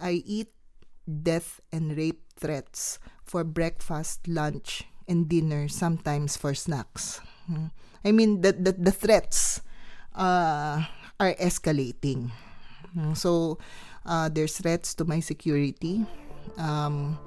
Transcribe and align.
I 0.00 0.24
eat 0.24 0.48
death 1.04 1.60
and 1.72 1.96
rape 1.96 2.24
threats 2.36 2.98
for 3.24 3.44
breakfast, 3.44 4.26
lunch, 4.26 4.84
and 5.06 5.28
dinner, 5.28 5.68
sometimes 5.68 6.36
for 6.36 6.54
snacks. 6.54 7.20
Hmm. 7.46 7.74
I 8.04 8.12
mean, 8.12 8.40
the, 8.40 8.52
the, 8.52 8.72
the 8.72 8.92
threats 8.92 9.60
uh, 10.16 10.82
are 11.20 11.34
escalating. 11.36 12.32
Hmm. 12.94 13.14
So, 13.14 13.58
uh, 14.06 14.28
there's 14.28 14.56
threats 14.58 14.94
to 14.94 15.04
my 15.04 15.20
security, 15.20 16.06
um, 16.56 17.18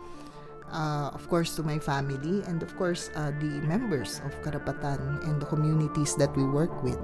uh, 0.72 1.12
of 1.14 1.30
course, 1.30 1.56
to 1.56 1.64
my 1.64 1.78
family, 1.78 2.42
and 2.48 2.64
of 2.64 2.76
course, 2.78 3.10
uh, 3.16 3.32
the 3.40 3.62
members 3.64 4.20
of 4.26 4.34
Karapatan 4.42 5.24
and 5.30 5.42
the 5.42 5.46
communities 5.46 6.16
that 6.16 6.36
we 6.36 6.44
work 6.44 6.84
with. 6.84 7.00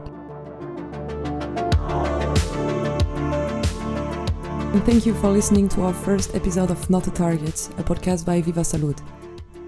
And 4.71 4.85
thank 4.85 5.07
you 5.07 5.15
for 5.15 5.29
listening 5.29 5.67
to 5.69 5.81
our 5.81 5.93
first 5.95 6.35
episode 6.35 6.69
of 6.69 6.87
Not 6.91 7.07
a 7.07 7.09
Target, 7.09 7.55
a 7.79 7.83
podcast 7.83 8.23
by 8.23 8.39
Viva 8.39 8.61
Salud. 8.61 9.01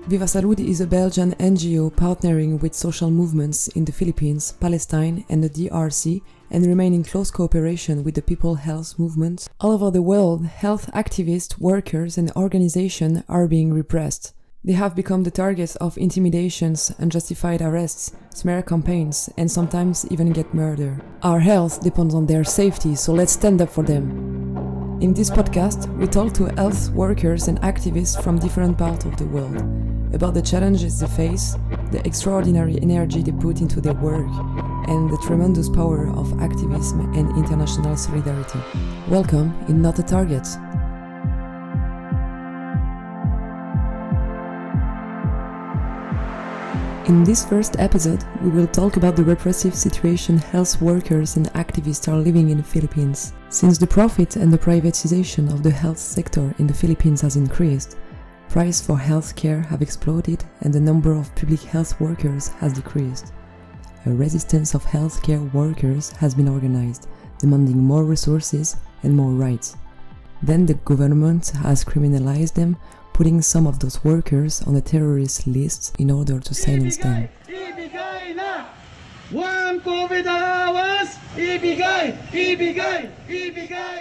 Viva 0.05 0.25
Salud 0.25 0.59
is 0.59 0.79
a 0.79 0.85
Belgian 0.85 1.33
NGO 1.39 1.91
partnering 1.91 2.61
with 2.61 2.75
social 2.75 3.09
movements 3.09 3.67
in 3.69 3.83
the 3.83 3.91
Philippines, 3.91 4.51
Palestine, 4.59 5.25
and 5.27 5.43
the 5.43 5.49
DRC, 5.49 6.21
and 6.51 6.67
remain 6.67 6.93
in 6.93 7.03
close 7.03 7.31
cooperation 7.31 8.03
with 8.03 8.13
the 8.13 8.21
people 8.21 8.53
health 8.53 8.99
movement. 8.99 9.49
All 9.59 9.71
over 9.71 9.89
the 9.89 10.03
world, 10.03 10.45
health 10.45 10.87
activists, 10.93 11.57
workers, 11.57 12.19
and 12.19 12.31
organizations 12.35 13.23
are 13.27 13.47
being 13.47 13.73
repressed. 13.73 14.35
They 14.63 14.73
have 14.73 14.95
become 14.95 15.23
the 15.23 15.31
targets 15.31 15.75
of 15.77 15.97
intimidations, 15.97 16.91
unjustified 16.99 17.63
arrests, 17.63 18.11
smear 18.35 18.61
campaigns, 18.61 19.31
and 19.35 19.49
sometimes 19.49 20.05
even 20.11 20.31
get 20.31 20.53
murdered. 20.53 21.01
Our 21.23 21.39
health 21.39 21.81
depends 21.81 22.13
on 22.13 22.27
their 22.27 22.43
safety, 22.43 22.93
so 22.93 23.13
let's 23.13 23.33
stand 23.33 23.63
up 23.63 23.69
for 23.69 23.83
them. 23.83 24.30
In 25.01 25.15
this 25.15 25.31
podcast, 25.31 25.87
we 25.97 26.05
talk 26.05 26.31
to 26.33 26.45
health 26.57 26.91
workers 26.91 27.47
and 27.47 27.59
activists 27.61 28.21
from 28.21 28.37
different 28.37 28.77
parts 28.77 29.03
of 29.03 29.17
the 29.17 29.25
world 29.25 29.57
about 30.13 30.35
the 30.35 30.43
challenges 30.43 30.99
they 30.99 31.07
face, 31.07 31.55
the 31.89 32.05
extraordinary 32.05 32.77
energy 32.83 33.23
they 33.23 33.31
put 33.31 33.61
into 33.61 33.81
their 33.81 33.95
work, 33.95 34.29
and 34.87 35.09
the 35.09 35.17
tremendous 35.25 35.69
power 35.69 36.07
of 36.11 36.39
activism 36.39 37.11
and 37.15 37.35
international 37.35 37.97
solidarity. 37.97 38.59
Welcome 39.07 39.55
in 39.67 39.81
Not 39.81 39.97
a 39.97 40.03
Target. 40.03 40.47
In 47.07 47.23
this 47.23 47.43
first 47.43 47.79
episode, 47.79 48.23
we 48.43 48.49
will 48.51 48.67
talk 48.67 48.95
about 48.95 49.15
the 49.15 49.23
repressive 49.23 49.73
situation 49.73 50.37
health 50.37 50.79
workers 50.79 51.35
and 51.35 51.47
activists 51.53 52.07
are 52.07 52.17
living 52.17 52.49
in 52.49 52.57
the 52.57 52.63
Philippines. 52.63 53.33
Since 53.49 53.79
the 53.79 53.87
profit 53.87 54.35
and 54.35 54.53
the 54.53 54.59
privatization 54.59 55.51
of 55.51 55.63
the 55.63 55.71
health 55.71 55.97
sector 55.97 56.53
in 56.59 56.67
the 56.67 56.75
Philippines 56.75 57.21
has 57.21 57.37
increased, 57.37 57.97
prices 58.49 58.85
for 58.85 58.99
health 58.99 59.35
care 59.35 59.61
have 59.61 59.81
exploded 59.81 60.43
and 60.61 60.71
the 60.71 60.79
number 60.79 61.13
of 61.13 61.33
public 61.33 61.61
health 61.61 61.99
workers 61.99 62.49
has 62.59 62.73
decreased. 62.73 63.33
A 64.05 64.11
resistance 64.11 64.75
of 64.75 64.85
healthcare 64.85 65.51
workers 65.53 66.11
has 66.11 66.35
been 66.35 66.47
organized, 66.47 67.07
demanding 67.39 67.79
more 67.79 68.03
resources 68.03 68.75
and 69.01 69.17
more 69.17 69.31
rights. 69.31 69.75
Then 70.43 70.67
the 70.67 70.75
government 70.75 71.49
has 71.63 71.83
criminalized 71.83 72.53
them 72.53 72.77
putting 73.13 73.41
some 73.41 73.67
of 73.67 73.79
those 73.79 74.03
workers 74.03 74.61
on 74.63 74.73
the 74.73 74.81
terrorist 74.81 75.47
list 75.47 75.95
in 75.99 76.09
order 76.09 76.39
to 76.39 76.53
silence 76.53 76.97
them. 76.97 77.29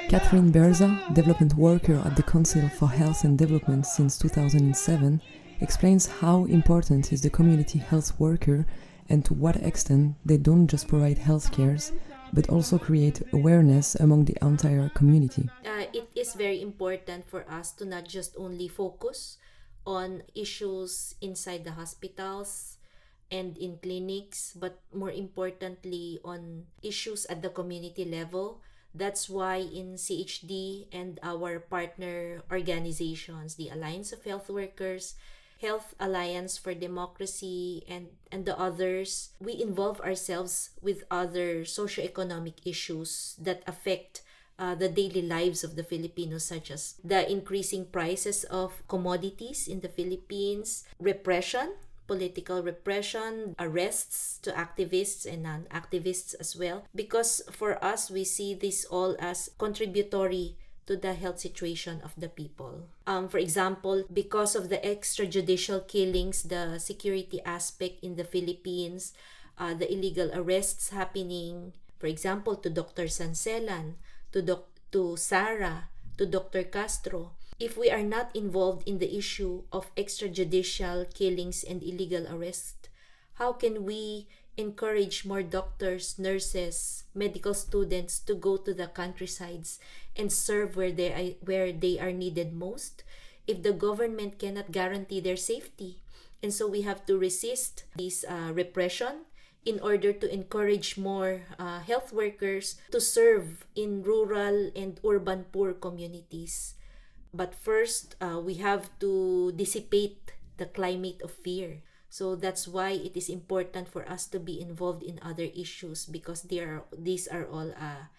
Catherine 0.08 0.52
Berza, 0.52 1.14
development 1.14 1.54
worker 1.54 2.02
at 2.04 2.16
the 2.16 2.22
Council 2.22 2.68
for 2.68 2.88
Health 2.88 3.22
and 3.24 3.38
Development 3.38 3.86
since 3.86 4.18
2007, 4.18 5.20
explains 5.60 6.06
how 6.06 6.46
important 6.46 7.12
is 7.12 7.20
the 7.20 7.30
community 7.30 7.78
health 7.78 8.18
worker 8.18 8.66
and 9.08 9.24
to 9.24 9.34
what 9.34 9.56
extent 9.56 10.16
they 10.24 10.36
don't 10.36 10.66
just 10.66 10.88
provide 10.88 11.18
health 11.18 11.52
cares 11.52 11.92
but 12.32 12.48
also 12.48 12.78
create 12.78 13.22
awareness 13.32 13.94
among 13.94 14.24
the 14.24 14.36
entire 14.42 14.88
community. 14.94 15.48
Uh, 15.64 15.86
it 15.92 16.08
is 16.14 16.34
very 16.34 16.62
important 16.62 17.28
for 17.28 17.44
us 17.50 17.72
to 17.72 17.84
not 17.84 18.06
just 18.06 18.34
only 18.38 18.68
focus 18.68 19.38
on 19.86 20.22
issues 20.34 21.14
inside 21.20 21.64
the 21.64 21.72
hospitals 21.72 22.76
and 23.30 23.56
in 23.58 23.78
clinics, 23.78 24.52
but 24.58 24.80
more 24.92 25.10
importantly 25.10 26.18
on 26.24 26.66
issues 26.82 27.26
at 27.26 27.42
the 27.42 27.50
community 27.50 28.04
level. 28.04 28.60
That's 28.94 29.30
why 29.30 29.62
in 29.62 29.94
CHD 29.94 30.90
and 30.92 31.20
our 31.22 31.60
partner 31.60 32.42
organizations, 32.50 33.54
the 33.54 33.70
Alliance 33.70 34.12
of 34.12 34.24
Health 34.24 34.50
Workers, 34.50 35.14
Health 35.60 35.94
Alliance 36.00 36.56
for 36.56 36.72
Democracy 36.72 37.84
and, 37.86 38.08
and 38.32 38.46
the 38.46 38.58
others, 38.58 39.30
we 39.38 39.60
involve 39.60 40.00
ourselves 40.00 40.70
with 40.80 41.04
other 41.10 41.62
socioeconomic 41.68 42.64
issues 42.64 43.36
that 43.38 43.62
affect 43.66 44.22
uh, 44.58 44.74
the 44.74 44.88
daily 44.88 45.22
lives 45.22 45.64
of 45.64 45.76
the 45.76 45.84
Filipinos, 45.84 46.44
such 46.44 46.70
as 46.70 46.94
the 47.04 47.30
increasing 47.30 47.84
prices 47.86 48.44
of 48.44 48.86
commodities 48.88 49.68
in 49.68 49.80
the 49.80 49.88
Philippines, 49.88 50.84
repression, 50.98 51.72
political 52.06 52.62
repression, 52.62 53.54
arrests 53.58 54.38
to 54.42 54.52
activists 54.52 55.24
and 55.24 55.42
non 55.44 55.64
activists 55.70 56.34
as 56.40 56.56
well. 56.56 56.84
Because 56.94 57.40
for 57.52 57.82
us, 57.84 58.10
we 58.10 58.24
see 58.24 58.52
this 58.52 58.84
all 58.84 59.16
as 59.20 59.48
contributory 59.58 60.56
to 60.90 60.98
the 60.98 61.14
health 61.14 61.38
situation 61.38 62.02
of 62.02 62.10
the 62.18 62.26
people. 62.26 62.90
Um, 63.06 63.30
for 63.30 63.38
example, 63.38 64.02
because 64.10 64.58
of 64.58 64.74
the 64.74 64.82
extrajudicial 64.82 65.86
killings, 65.86 66.42
the 66.50 66.82
security 66.82 67.38
aspect 67.46 68.02
in 68.02 68.18
the 68.18 68.26
Philippines, 68.26 69.14
uh, 69.54 69.72
the 69.78 69.86
illegal 69.86 70.34
arrests 70.34 70.90
happening, 70.90 71.78
for 72.02 72.10
example, 72.10 72.56
to 72.56 72.68
Dr. 72.68 73.06
Sancelan, 73.06 74.02
to, 74.34 74.42
doc- 74.42 74.74
to 74.90 75.14
Sarah, 75.14 75.86
to 76.18 76.26
Dr. 76.26 76.64
Castro, 76.64 77.38
if 77.60 77.78
we 77.78 77.88
are 77.88 78.02
not 78.02 78.34
involved 78.34 78.82
in 78.88 78.98
the 78.98 79.14
issue 79.14 79.62
of 79.70 79.94
extrajudicial 79.94 81.06
killings 81.14 81.62
and 81.62 81.84
illegal 81.84 82.26
arrests, 82.26 82.90
how 83.34 83.52
can 83.52 83.84
we 83.84 84.26
encourage 84.56 85.24
more 85.24 85.42
doctors, 85.42 86.18
nurses, 86.18 87.04
medical 87.14 87.54
students 87.54 88.18
to 88.20 88.34
go 88.34 88.56
to 88.56 88.74
the 88.74 88.86
countrysides 88.88 89.78
and 90.16 90.32
serve 90.32 90.76
where 90.76 90.92
they 90.92 91.12
are, 91.12 91.34
where 91.44 91.72
they 91.72 91.98
are 91.98 92.12
needed 92.12 92.52
most 92.52 93.02
if 93.46 93.62
the 93.62 93.72
government 93.72 94.38
cannot 94.38 94.70
guarantee 94.72 95.20
their 95.20 95.36
safety. 95.36 96.02
And 96.42 96.52
so 96.52 96.66
we 96.66 96.82
have 96.82 97.04
to 97.06 97.18
resist 97.18 97.84
this 97.96 98.24
uh, 98.24 98.52
repression 98.52 99.26
in 99.64 99.78
order 99.80 100.12
to 100.12 100.32
encourage 100.32 100.96
more 100.96 101.42
uh, 101.58 101.80
health 101.80 102.12
workers 102.12 102.76
to 102.92 103.00
serve 103.00 103.66
in 103.76 104.02
rural 104.02 104.70
and 104.74 105.00
urban 105.04 105.44
poor 105.52 105.74
communities. 105.74 106.74
But 107.34 107.54
first, 107.54 108.16
uh, 108.20 108.40
we 108.40 108.54
have 108.54 108.88
to 109.00 109.52
dissipate 109.52 110.32
the 110.56 110.66
climate 110.66 111.20
of 111.22 111.30
fear. 111.30 111.82
So 112.10 112.34
that's 112.34 112.66
why 112.66 112.90
it 112.90 113.16
is 113.16 113.28
important 113.30 113.86
for 113.86 114.02
us 114.10 114.26
to 114.34 114.40
be 114.40 114.60
involved 114.60 115.04
in 115.04 115.20
other 115.22 115.46
issues 115.54 116.06
because 116.06 116.42
they 116.42 116.58
are, 116.58 116.82
these 116.92 117.28
are 117.28 117.46
all 117.46 117.70
uh, 117.70 118.10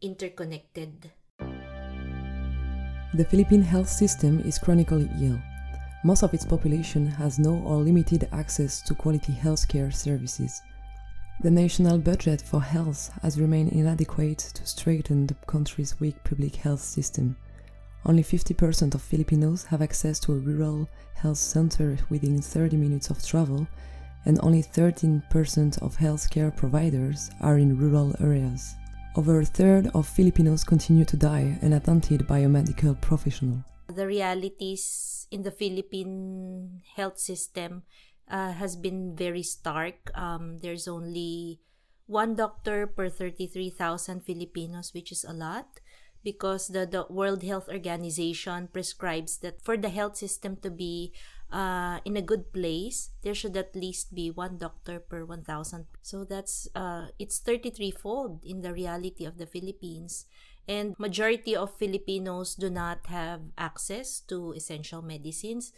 interconnected. 0.00 1.10
The 3.12 3.24
Philippine 3.28 3.62
health 3.62 3.88
system 3.88 4.38
is 4.46 4.58
chronically 4.58 5.10
ill. 5.20 5.40
Most 6.04 6.22
of 6.22 6.32
its 6.32 6.46
population 6.46 7.08
has 7.08 7.40
no 7.40 7.56
or 7.66 7.78
limited 7.78 8.28
access 8.30 8.80
to 8.82 8.94
quality 8.94 9.32
healthcare 9.32 9.92
services. 9.92 10.62
The 11.42 11.50
national 11.50 11.98
budget 11.98 12.40
for 12.40 12.62
health 12.62 13.10
has 13.22 13.40
remained 13.40 13.72
inadequate 13.72 14.38
to 14.38 14.64
strengthen 14.64 15.26
the 15.26 15.34
country's 15.48 15.98
weak 15.98 16.22
public 16.22 16.54
health 16.54 16.80
system. 16.80 17.36
Only 18.06 18.22
50% 18.22 18.94
of 18.94 19.02
Filipinos 19.02 19.64
have 19.64 19.82
access 19.82 20.18
to 20.20 20.32
a 20.32 20.38
rural 20.38 20.88
health 21.14 21.38
center 21.38 21.98
within 22.08 22.40
30 22.40 22.76
minutes 22.76 23.10
of 23.10 23.24
travel, 23.24 23.66
and 24.24 24.38
only 24.42 24.62
13% 24.62 25.82
of 25.82 25.96
healthcare 25.96 26.54
providers 26.54 27.30
are 27.40 27.58
in 27.58 27.78
rural 27.78 28.14
areas. 28.20 28.74
Over 29.16 29.40
a 29.40 29.44
third 29.44 29.90
of 29.94 30.08
Filipinos 30.08 30.64
continue 30.64 31.04
to 31.04 31.16
die 31.16 31.58
unattended 31.62 32.26
by 32.26 32.38
a 32.38 32.48
medical 32.48 32.94
professional. 32.94 33.64
The 33.88 34.06
realities 34.06 35.26
in 35.30 35.42
the 35.42 35.50
Philippine 35.50 36.80
health 36.96 37.18
system 37.18 37.82
uh, 38.30 38.52
has 38.52 38.76
been 38.76 39.16
very 39.16 39.42
stark. 39.42 40.10
Um, 40.14 40.58
there's 40.62 40.86
only 40.86 41.60
one 42.06 42.34
doctor 42.34 42.86
per 42.86 43.08
33,000 43.08 44.20
Filipinos, 44.20 44.94
which 44.94 45.12
is 45.12 45.24
a 45.24 45.32
lot 45.32 45.80
because 46.22 46.68
the, 46.68 46.86
the 46.86 47.06
World 47.08 47.42
Health 47.42 47.68
Organization 47.68 48.68
prescribes 48.72 49.38
that 49.38 49.62
for 49.62 49.76
the 49.76 49.88
health 49.88 50.16
system 50.16 50.56
to 50.62 50.70
be 50.70 51.12
uh, 51.52 51.98
in 52.04 52.16
a 52.16 52.22
good 52.22 52.52
place, 52.52 53.10
there 53.22 53.34
should 53.34 53.56
at 53.56 53.74
least 53.74 54.14
be 54.14 54.30
one 54.30 54.58
doctor 54.58 55.00
per 55.00 55.24
1,000. 55.24 55.86
So 56.02 56.24
that's 56.24 56.68
uh, 56.74 57.08
it's 57.18 57.38
33 57.38 57.90
fold 57.90 58.44
in 58.44 58.62
the 58.62 58.72
reality 58.72 59.24
of 59.24 59.38
the 59.38 59.46
Philippines. 59.46 60.26
and 60.70 60.94
majority 61.02 61.56
of 61.56 61.74
Filipinos 61.74 62.54
do 62.54 62.70
not 62.70 63.06
have 63.10 63.50
access 63.58 64.20
to 64.30 64.52
essential 64.54 65.02
medicines. 65.02 65.72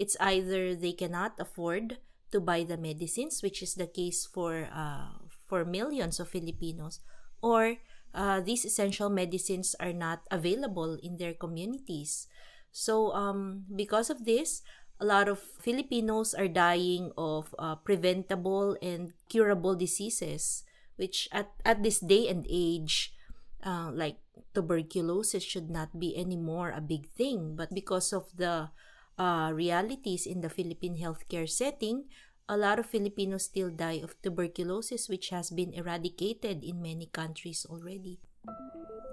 It's 0.00 0.16
either 0.20 0.74
they 0.74 0.92
cannot 0.96 1.36
afford 1.36 1.98
to 2.32 2.40
buy 2.40 2.64
the 2.64 2.80
medicines, 2.80 3.42
which 3.42 3.62
is 3.62 3.74
the 3.74 3.86
case 3.86 4.24
for 4.24 4.72
uh, 4.72 5.20
for 5.44 5.64
millions 5.64 6.16
of 6.16 6.32
Filipinos, 6.32 7.00
or 7.44 7.76
uh, 8.18 8.42
these 8.42 8.66
essential 8.66 9.08
medicines 9.08 9.78
are 9.78 9.94
not 9.94 10.26
available 10.34 10.98
in 10.98 11.16
their 11.22 11.32
communities. 11.32 12.26
So, 12.74 13.14
um, 13.14 13.64
because 13.70 14.10
of 14.10 14.26
this, 14.26 14.66
a 14.98 15.06
lot 15.06 15.30
of 15.30 15.38
Filipinos 15.62 16.34
are 16.34 16.50
dying 16.50 17.14
of 17.16 17.54
uh, 17.56 17.78
preventable 17.78 18.76
and 18.82 19.14
curable 19.30 19.78
diseases, 19.78 20.66
which 20.98 21.30
at, 21.30 21.54
at 21.64 21.86
this 21.86 22.00
day 22.02 22.26
and 22.26 22.44
age, 22.50 23.14
uh, 23.62 23.94
like 23.94 24.18
tuberculosis 24.52 25.44
should 25.44 25.70
not 25.70 25.98
be 25.98 26.18
anymore 26.18 26.74
a 26.74 26.82
big 26.82 27.06
thing. 27.14 27.54
But 27.54 27.72
because 27.72 28.12
of 28.12 28.26
the 28.34 28.74
uh, 29.16 29.50
realities 29.54 30.26
in 30.26 30.40
the 30.40 30.50
Philippine 30.50 30.98
healthcare 30.98 31.48
setting, 31.48 32.10
a 32.48 32.56
lot 32.56 32.78
of 32.78 32.86
Filipinos 32.86 33.44
still 33.44 33.70
die 33.70 34.00
of 34.02 34.20
tuberculosis, 34.22 35.08
which 35.08 35.28
has 35.28 35.50
been 35.50 35.72
eradicated 35.74 36.64
in 36.64 36.80
many 36.80 37.06
countries 37.06 37.66
already. 37.68 38.18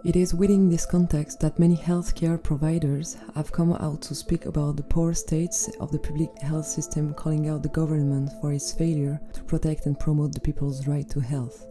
It 0.05 0.15
is 0.15 0.33
within 0.33 0.69
this 0.69 0.85
context 0.85 1.39
that 1.39 1.59
many 1.59 1.75
healthcare 1.75 2.41
providers 2.41 3.17
have 3.33 3.51
come 3.51 3.73
out 3.73 4.01
to 4.03 4.15
speak 4.15 4.45
about 4.45 4.77
the 4.77 4.83
poor 4.83 5.13
states 5.13 5.67
of 5.79 5.91
the 5.91 5.99
public 5.99 6.29
health 6.39 6.67
system, 6.67 7.13
calling 7.13 7.49
out 7.49 7.63
the 7.63 7.69
government 7.69 8.29
for 8.39 8.53
its 8.53 8.71
failure 8.71 9.19
to 9.33 9.43
protect 9.43 9.85
and 9.85 9.99
promote 9.99 10.33
the 10.33 10.39
people's 10.39 10.87
right 10.87 11.09
to 11.09 11.19
health. 11.19 11.67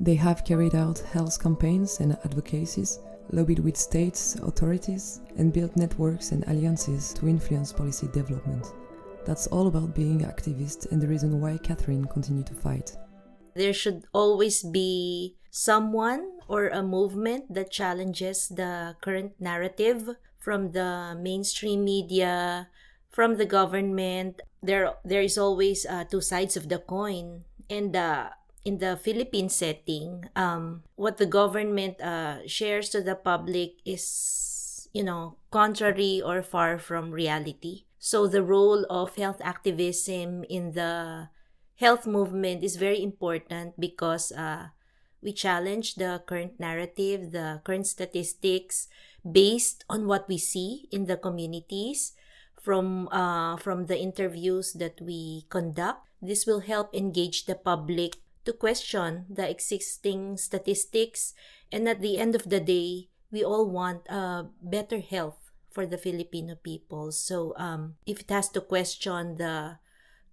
They 0.00 0.14
have 0.14 0.44
carried 0.44 0.74
out 0.74 1.00
health 1.00 1.42
campaigns 1.42 2.00
and 2.00 2.16
advocacies, 2.24 3.00
lobbied 3.30 3.58
with 3.58 3.76
states, 3.76 4.36
authorities, 4.36 5.20
and 5.36 5.52
built 5.52 5.76
networks 5.76 6.32
and 6.32 6.44
alliances 6.46 7.12
to 7.14 7.28
influence 7.28 7.72
policy 7.72 8.08
development. 8.12 8.66
That's 9.24 9.46
all 9.48 9.66
about 9.66 9.94
being 9.94 10.20
activist 10.20 10.92
and 10.92 11.00
the 11.00 11.08
reason 11.08 11.40
why 11.40 11.58
Catherine 11.58 12.04
continued 12.04 12.46
to 12.46 12.54
fight. 12.54 12.96
There 13.54 13.72
should 13.72 14.04
always 14.12 14.62
be 14.62 15.36
someone 15.50 16.40
or 16.48 16.68
a 16.68 16.82
movement 16.82 17.54
that 17.54 17.70
challenges 17.70 18.48
the 18.48 18.96
current 19.00 19.32
narrative 19.40 20.10
from 20.38 20.72
the 20.72 21.16
mainstream 21.18 21.84
media, 21.84 22.68
from 23.10 23.36
the 23.36 23.46
government. 23.46 24.42
There, 24.62 24.92
there 25.04 25.22
is 25.22 25.38
always 25.38 25.86
uh, 25.86 26.04
two 26.04 26.20
sides 26.20 26.56
of 26.56 26.68
the 26.68 26.78
coin, 26.78 27.44
and 27.70 27.96
uh, 27.96 28.30
in 28.64 28.78
the 28.78 28.96
Philippine 28.96 29.48
setting, 29.48 30.24
um, 30.36 30.82
what 30.96 31.16
the 31.16 31.26
government 31.26 32.00
uh, 32.00 32.46
shares 32.46 32.88
to 32.90 33.00
the 33.00 33.14
public 33.14 33.80
is, 33.84 34.88
you 34.92 35.04
know, 35.04 35.36
contrary 35.50 36.20
or 36.20 36.42
far 36.42 36.78
from 36.78 37.10
reality. 37.10 37.84
So 38.04 38.28
the 38.28 38.44
role 38.44 38.84
of 38.92 39.16
health 39.16 39.40
activism 39.40 40.44
in 40.52 40.76
the 40.76 41.32
health 41.80 42.04
movement 42.04 42.60
is 42.60 42.76
very 42.76 43.00
important 43.00 43.80
because 43.80 44.28
uh, 44.28 44.76
we 45.24 45.32
challenge 45.32 45.94
the 45.94 46.20
current 46.28 46.60
narrative, 46.60 47.32
the 47.32 47.64
current 47.64 47.88
statistics 47.88 48.92
based 49.24 49.88
on 49.88 50.04
what 50.04 50.28
we 50.28 50.36
see 50.36 50.84
in 50.92 51.08
the 51.08 51.16
communities 51.16 52.12
from 52.60 53.08
uh, 53.08 53.56
from 53.56 53.88
the 53.88 53.96
interviews 53.96 54.76
that 54.76 55.00
we 55.00 55.48
conduct. 55.48 56.04
This 56.20 56.44
will 56.44 56.60
help 56.60 56.92
engage 56.92 57.48
the 57.48 57.56
public 57.56 58.20
to 58.44 58.52
question 58.52 59.24
the 59.32 59.48
existing 59.48 60.36
statistics 60.36 61.32
and 61.72 61.88
at 61.88 62.04
the 62.04 62.20
end 62.20 62.36
of 62.36 62.52
the 62.52 62.60
day, 62.60 63.08
we 63.32 63.40
all 63.40 63.64
want 63.64 64.04
uh, 64.12 64.52
better 64.60 65.00
health 65.00 65.43
for 65.74 65.84
the 65.84 65.98
Filipino 65.98 66.54
people. 66.54 67.10
So 67.10 67.52
um, 67.58 67.96
if 68.06 68.20
it 68.20 68.30
has 68.30 68.48
to 68.50 68.62
question 68.62 69.36
the 69.36 69.82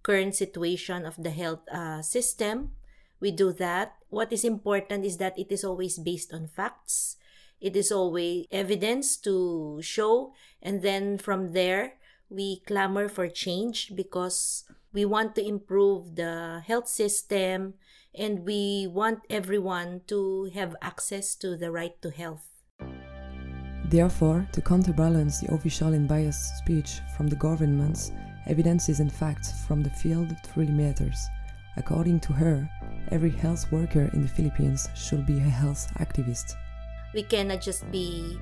current 0.02 0.34
situation 0.34 1.04
of 1.04 1.18
the 1.18 1.34
health 1.34 1.66
uh, 1.66 2.00
system, 2.00 2.78
we 3.18 3.32
do 3.32 3.52
that. 3.58 3.98
What 4.08 4.32
is 4.32 4.44
important 4.44 5.04
is 5.04 5.18
that 5.18 5.38
it 5.38 5.50
is 5.50 5.64
always 5.64 5.98
based 5.98 6.32
on 6.32 6.46
facts. 6.46 7.16
It 7.60 7.74
is 7.76 7.90
always 7.90 8.46
evidence 8.50 9.16
to 9.18 9.78
show, 9.82 10.32
and 10.62 10.82
then 10.82 11.18
from 11.18 11.52
there, 11.52 11.94
we 12.30 12.62
clamor 12.66 13.08
for 13.08 13.28
change 13.28 13.94
because 13.94 14.64
we 14.92 15.04
want 15.04 15.34
to 15.36 15.46
improve 15.46 16.16
the 16.16 16.62
health 16.66 16.88
system 16.88 17.74
and 18.14 18.44
we 18.44 18.86
want 18.90 19.20
everyone 19.30 20.02
to 20.06 20.50
have 20.54 20.76
access 20.82 21.34
to 21.36 21.56
the 21.56 21.70
right 21.70 22.00
to 22.02 22.10
health. 22.10 22.51
Therefore, 23.92 24.48
to 24.56 24.64
counterbalance 24.64 25.44
the 25.44 25.52
official 25.52 25.92
and 25.92 26.08
biased 26.08 26.56
speech 26.56 27.04
from 27.14 27.28
the 27.28 27.36
governments, 27.36 28.10
evidences 28.48 29.04
and 29.04 29.12
facts 29.12 29.52
from 29.68 29.84
the 29.84 29.92
field 30.00 30.32
truly 30.48 30.72
matters. 30.72 31.28
According 31.76 32.20
to 32.24 32.32
her, 32.32 32.64
every 33.12 33.28
health 33.28 33.70
worker 33.70 34.08
in 34.16 34.22
the 34.22 34.32
Philippines 34.32 34.88
should 34.96 35.26
be 35.28 35.36
a 35.36 35.52
health 35.60 35.92
activist. 36.00 36.56
We 37.12 37.22
cannot 37.22 37.60
just 37.60 37.84
be 37.92 38.40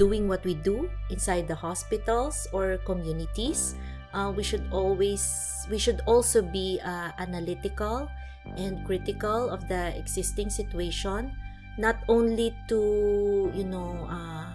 doing 0.00 0.26
what 0.26 0.42
we 0.42 0.54
do 0.54 0.88
inside 1.10 1.48
the 1.48 1.54
hospitals 1.54 2.48
or 2.50 2.80
communities. 2.88 3.76
Uh, 4.14 4.32
we 4.34 4.42
should 4.42 4.64
always 4.72 5.68
we 5.68 5.76
should 5.76 6.00
also 6.08 6.40
be 6.40 6.80
uh, 6.80 7.12
analytical 7.20 8.08
and 8.56 8.80
critical 8.88 9.52
of 9.52 9.68
the 9.68 9.92
existing 10.00 10.48
situation 10.48 11.36
not 11.78 11.96
only 12.08 12.56
to 12.68 13.50
you 13.54 13.64
know 13.64 14.08
uh, 14.08 14.52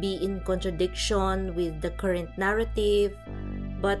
be 0.00 0.16
in 0.22 0.40
contradiction 0.40 1.54
with 1.54 1.80
the 1.80 1.90
current 1.90 2.30
narrative 2.36 3.16
but 3.80 3.98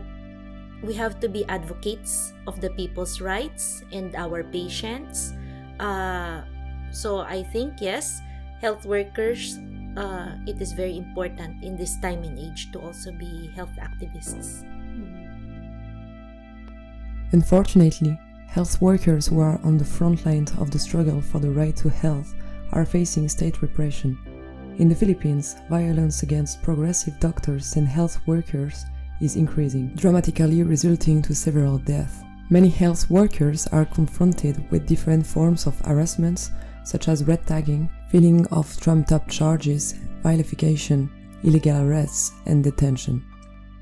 we 0.82 0.94
have 0.94 1.18
to 1.20 1.28
be 1.28 1.44
advocates 1.46 2.32
of 2.46 2.60
the 2.60 2.70
people's 2.70 3.20
rights 3.20 3.82
and 3.90 4.14
our 4.14 4.44
patients. 4.44 5.34
Uh, 5.80 6.42
so 6.90 7.18
i 7.20 7.42
think 7.52 7.74
yes 7.80 8.20
health 8.60 8.84
workers 8.86 9.58
uh, 9.96 10.36
it 10.46 10.60
is 10.60 10.72
very 10.72 10.96
important 10.96 11.62
in 11.62 11.76
this 11.76 11.98
time 12.00 12.22
and 12.22 12.38
age 12.38 12.70
to 12.72 12.78
also 12.78 13.10
be 13.12 13.50
health 13.56 13.74
activists. 13.80 14.62
Unfortunately 17.32 18.18
health 18.46 18.80
workers 18.80 19.26
who 19.26 19.40
are 19.40 19.60
on 19.62 19.76
the 19.76 19.84
front 19.84 20.24
lines 20.24 20.52
of 20.58 20.70
the 20.70 20.78
struggle 20.78 21.20
for 21.20 21.38
the 21.38 21.50
right 21.50 21.76
to 21.76 21.90
health 21.90 22.34
are 22.72 22.84
facing 22.84 23.28
state 23.28 23.62
repression. 23.62 24.18
In 24.78 24.88
the 24.88 24.94
Philippines, 24.94 25.56
violence 25.68 26.22
against 26.22 26.62
progressive 26.62 27.18
doctors 27.18 27.76
and 27.76 27.88
health 27.88 28.20
workers 28.26 28.84
is 29.20 29.36
increasing, 29.36 29.88
dramatically 29.96 30.62
resulting 30.62 31.20
to 31.22 31.34
several 31.34 31.78
deaths. 31.78 32.22
Many 32.50 32.68
health 32.68 33.10
workers 33.10 33.66
are 33.68 33.84
confronted 33.84 34.70
with 34.70 34.86
different 34.86 35.26
forms 35.26 35.66
of 35.66 35.78
harassment, 35.80 36.50
such 36.84 37.08
as 37.08 37.24
red 37.24 37.46
tagging, 37.46 37.90
filling 38.10 38.46
of 38.46 38.74
trumped 38.80 39.12
up 39.12 39.28
charges, 39.28 39.94
vilification, 40.22 41.10
illegal 41.42 41.82
arrests, 41.82 42.32
and 42.46 42.64
detention. 42.64 43.24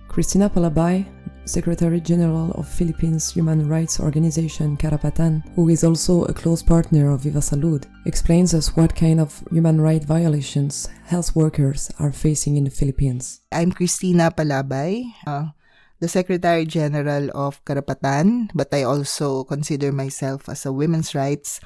Christina 0.08 0.50
Palabay, 0.50 1.06
Secretary 1.46 2.00
General 2.02 2.50
of 2.58 2.66
Philippines 2.66 3.30
Human 3.30 3.70
Rights 3.70 4.02
Organization 4.02 4.76
Karapatan, 4.76 5.46
who 5.54 5.70
is 5.70 5.84
also 5.84 6.24
a 6.26 6.34
close 6.34 6.60
partner 6.60 7.14
of 7.14 7.22
Viva 7.22 7.38
Salud, 7.38 7.86
explains 8.04 8.52
us 8.52 8.74
what 8.74 8.98
kind 8.98 9.20
of 9.20 9.46
human 9.52 9.80
rights 9.80 10.04
violations 10.04 10.90
health 11.06 11.36
workers 11.36 11.88
are 12.00 12.10
facing 12.10 12.56
in 12.56 12.64
the 12.64 12.74
Philippines. 12.74 13.46
I'm 13.52 13.70
Christina 13.70 14.34
Palabay, 14.34 15.06
uh, 15.24 15.54
the 16.00 16.08
Secretary 16.08 16.66
General 16.66 17.30
of 17.30 17.64
Karapatan, 17.64 18.50
but 18.52 18.74
I 18.74 18.82
also 18.82 19.44
consider 19.44 19.92
myself 19.92 20.48
as 20.48 20.66
a 20.66 20.72
women's 20.72 21.14
rights 21.14 21.60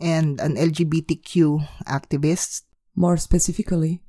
and 0.00 0.40
an 0.40 0.56
LGBTQ 0.56 1.60
activist. 1.84 2.62
More 2.96 3.16
specifically, 3.16 4.00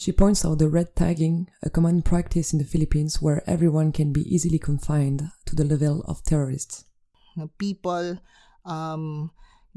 she 0.00 0.16
points 0.16 0.48
out 0.48 0.56
the 0.56 0.72
red 0.72 0.96
tagging, 0.96 1.52
a 1.60 1.68
common 1.68 2.00
practice 2.00 2.56
in 2.56 2.58
the 2.58 2.64
Philippines 2.64 3.20
where 3.20 3.44
everyone 3.44 3.92
can 3.92 4.16
be 4.16 4.24
easily 4.24 4.56
confined 4.56 5.28
to 5.44 5.52
the 5.52 5.68
level 5.68 6.00
of 6.08 6.24
terrorists. 6.24 6.88
People 7.60 8.16
um, 8.64 9.28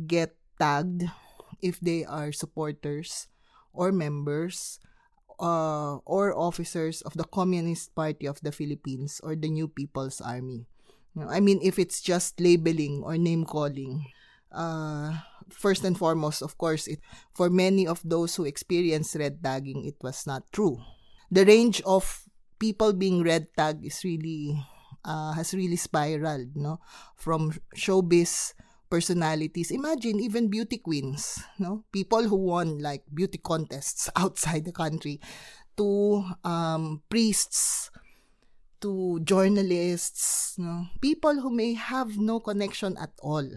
get 0.07 0.39
tagged 0.55 1.03
if 1.59 1.75
they 1.83 2.07
are 2.07 2.31
supporters 2.31 3.27
or 3.75 3.91
members 3.91 4.79
uh, 5.43 5.99
or 6.07 6.31
officers 6.31 7.03
of 7.03 7.19
the 7.19 7.27
Communist 7.27 7.91
Party 7.91 8.25
of 8.25 8.39
the 8.39 8.55
Philippines 8.55 9.19
or 9.27 9.35
the 9.35 9.51
New 9.51 9.67
People's 9.67 10.21
Army. 10.23 10.63
I 11.19 11.43
mean, 11.43 11.59
if 11.61 11.77
it's 11.77 11.99
just 11.99 12.39
labeling 12.39 13.03
or 13.03 13.19
name 13.19 13.43
calling, 13.43 14.07
uh, 14.55 15.19
first 15.53 15.83
and 15.83 15.97
foremost, 15.97 16.41
of 16.41 16.57
course, 16.57 16.87
it, 16.87 16.99
for 17.33 17.49
many 17.49 17.87
of 17.87 18.01
those 18.03 18.35
who 18.35 18.45
experienced 18.45 19.15
red 19.15 19.43
tagging, 19.43 19.85
it 19.85 19.95
was 20.01 20.25
not 20.27 20.43
true. 20.51 20.79
The 21.31 21.45
range 21.45 21.81
of 21.85 22.25
people 22.59 22.93
being 22.93 23.23
red 23.23 23.47
tagged 23.57 23.83
is 23.85 24.03
really 24.03 24.55
uh, 25.05 25.33
has 25.33 25.53
really 25.53 25.75
spiraled, 25.75 26.55
no, 26.55 26.79
from 27.15 27.51
showbiz 27.75 28.53
personalities. 28.89 29.71
Imagine 29.71 30.19
even 30.19 30.47
beauty 30.47 30.77
queens, 30.77 31.41
no? 31.59 31.83
People 31.91 32.23
who 32.29 32.37
won 32.37 32.79
like 32.79 33.03
beauty 33.13 33.37
contests 33.37 34.09
outside 34.15 34.65
the 34.65 34.71
country 34.71 35.19
to 35.77 36.23
um, 36.43 37.01
priests, 37.09 37.89
to 38.81 39.19
journalists, 39.25 40.55
no? 40.57 40.87
People 41.01 41.41
who 41.41 41.49
may 41.49 41.73
have 41.73 42.17
no 42.17 42.39
connection 42.39 42.95
at 43.01 43.11
all 43.19 43.49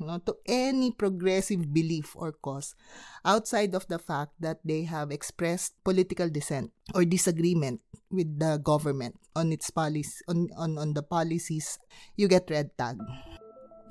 no, 0.00 0.18
to 0.18 0.34
any 0.46 0.90
progressive 0.90 1.72
belief 1.72 2.16
or 2.16 2.32
cause 2.32 2.74
outside 3.24 3.74
of 3.74 3.86
the 3.88 3.98
fact 3.98 4.32
that 4.40 4.58
they 4.64 4.82
have 4.84 5.12
expressed 5.12 5.76
political 5.84 6.28
dissent 6.28 6.72
or 6.94 7.04
disagreement 7.04 7.80
with 8.10 8.38
the 8.40 8.58
government 8.58 9.14
on 9.36 9.52
its 9.52 9.70
policy 9.70 10.24
on, 10.26 10.48
on, 10.56 10.78
on 10.78 10.94
the 10.94 11.02
policies 11.02 11.78
you 12.16 12.26
get 12.26 12.50
red 12.50 12.70
tag 12.76 12.96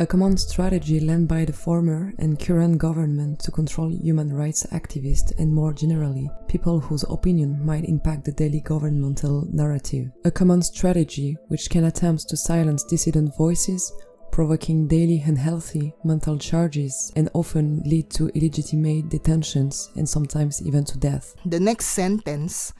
a 0.01 0.07
common 0.07 0.37
strategy 0.37 1.01
led 1.01 1.27
by 1.27 1.43
the 1.43 1.51
former 1.51 2.13
and 2.19 2.39
current 2.39 2.77
government 2.77 3.37
to 3.41 3.51
control 3.51 3.91
human 3.91 4.31
rights 4.31 4.65
activists 4.71 5.37
and 5.37 5.53
more 5.53 5.73
generally, 5.73 6.29
people 6.47 6.79
whose 6.79 7.03
opinion 7.09 7.59
might 7.65 7.83
impact 7.83 8.23
the 8.23 8.31
daily 8.31 8.61
governmental 8.61 9.45
narrative. 9.51 10.09
A 10.23 10.31
common 10.31 10.61
strategy 10.61 11.35
which 11.49 11.69
can 11.69 11.83
attempt 11.83 12.29
to 12.29 12.37
silence 12.37 12.85
dissident 12.85 13.35
voices 13.35 13.91
provoking 14.31 14.87
daily 14.87 15.21
unhealthy 15.25 15.93
mental 16.03 16.37
charges 16.37 17.11
and 17.15 17.29
often 17.33 17.81
lead 17.85 18.09
to 18.11 18.29
illegitimate 18.35 19.09
detentions 19.09 19.91
and 19.95 20.07
sometimes 20.07 20.61
even 20.61 20.83
to 20.85 20.97
death. 20.97 21.35
The 21.45 21.59
next 21.59 21.87
sentence 21.87 22.73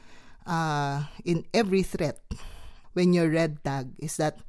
uh, 0.45 1.03
in 1.25 1.45
every 1.53 1.83
threat 1.83 2.19
when 2.93 3.13
you're 3.13 3.29
red 3.29 3.63
tag 3.63 3.89
is 3.99 4.17
that 4.17 4.39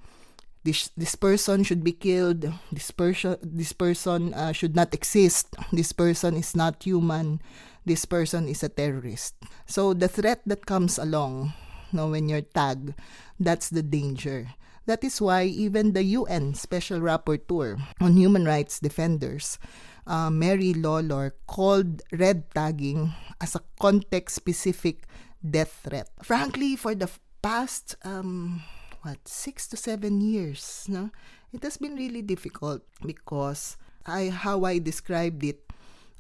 this 0.65 0.91
this 0.97 1.15
person 1.15 1.65
should 1.65 1.85
be 1.85 1.93
killed 1.93 2.45
this 2.73 2.91
person 2.91 3.37
this 3.41 3.73
person 3.73 4.35
uh, 4.35 4.53
should 4.53 4.77
not 4.77 4.93
exist 4.93 5.57
this 5.73 5.93
person 5.93 6.37
is 6.37 6.57
not 6.57 6.83
human 6.83 7.41
this 7.85 8.05
person 8.05 8.49
is 8.49 8.63
a 8.63 8.69
terrorist 8.69 9.37
so 9.65 9.95
the 9.95 10.09
threat 10.09 10.41
that 10.45 10.67
comes 10.67 10.99
along 10.99 11.53
you 11.93 11.97
know, 11.97 12.09
when 12.11 12.29
you're 12.29 12.45
tagged 12.45 12.93
that's 13.39 13.71
the 13.71 13.83
danger 13.83 14.49
that 14.91 15.07
is 15.07 15.23
why 15.23 15.47
even 15.47 15.95
the 15.95 16.03
UN 16.19 16.51
Special 16.59 16.99
Rapporteur 16.99 17.79
on 18.03 18.19
Human 18.19 18.43
Rights 18.43 18.83
Defenders, 18.83 19.55
uh, 20.03 20.35
Mary 20.35 20.75
Lawlor, 20.75 21.39
called 21.47 22.03
red 22.11 22.51
tagging 22.51 23.15
as 23.39 23.55
a 23.55 23.63
context 23.79 24.35
specific 24.35 25.07
death 25.39 25.87
threat. 25.87 26.11
Frankly, 26.27 26.75
for 26.75 26.99
the 26.99 27.07
past 27.39 27.95
um, 28.03 28.67
what 29.07 29.23
six 29.31 29.71
to 29.71 29.79
seven 29.79 30.19
years, 30.21 30.91
no, 30.91 31.15
it 31.55 31.63
has 31.63 31.79
been 31.79 31.95
really 31.95 32.21
difficult 32.27 32.83
because 33.07 33.79
I 34.03 34.35
how 34.35 34.67
I 34.67 34.83
described 34.83 35.47
it, 35.47 35.71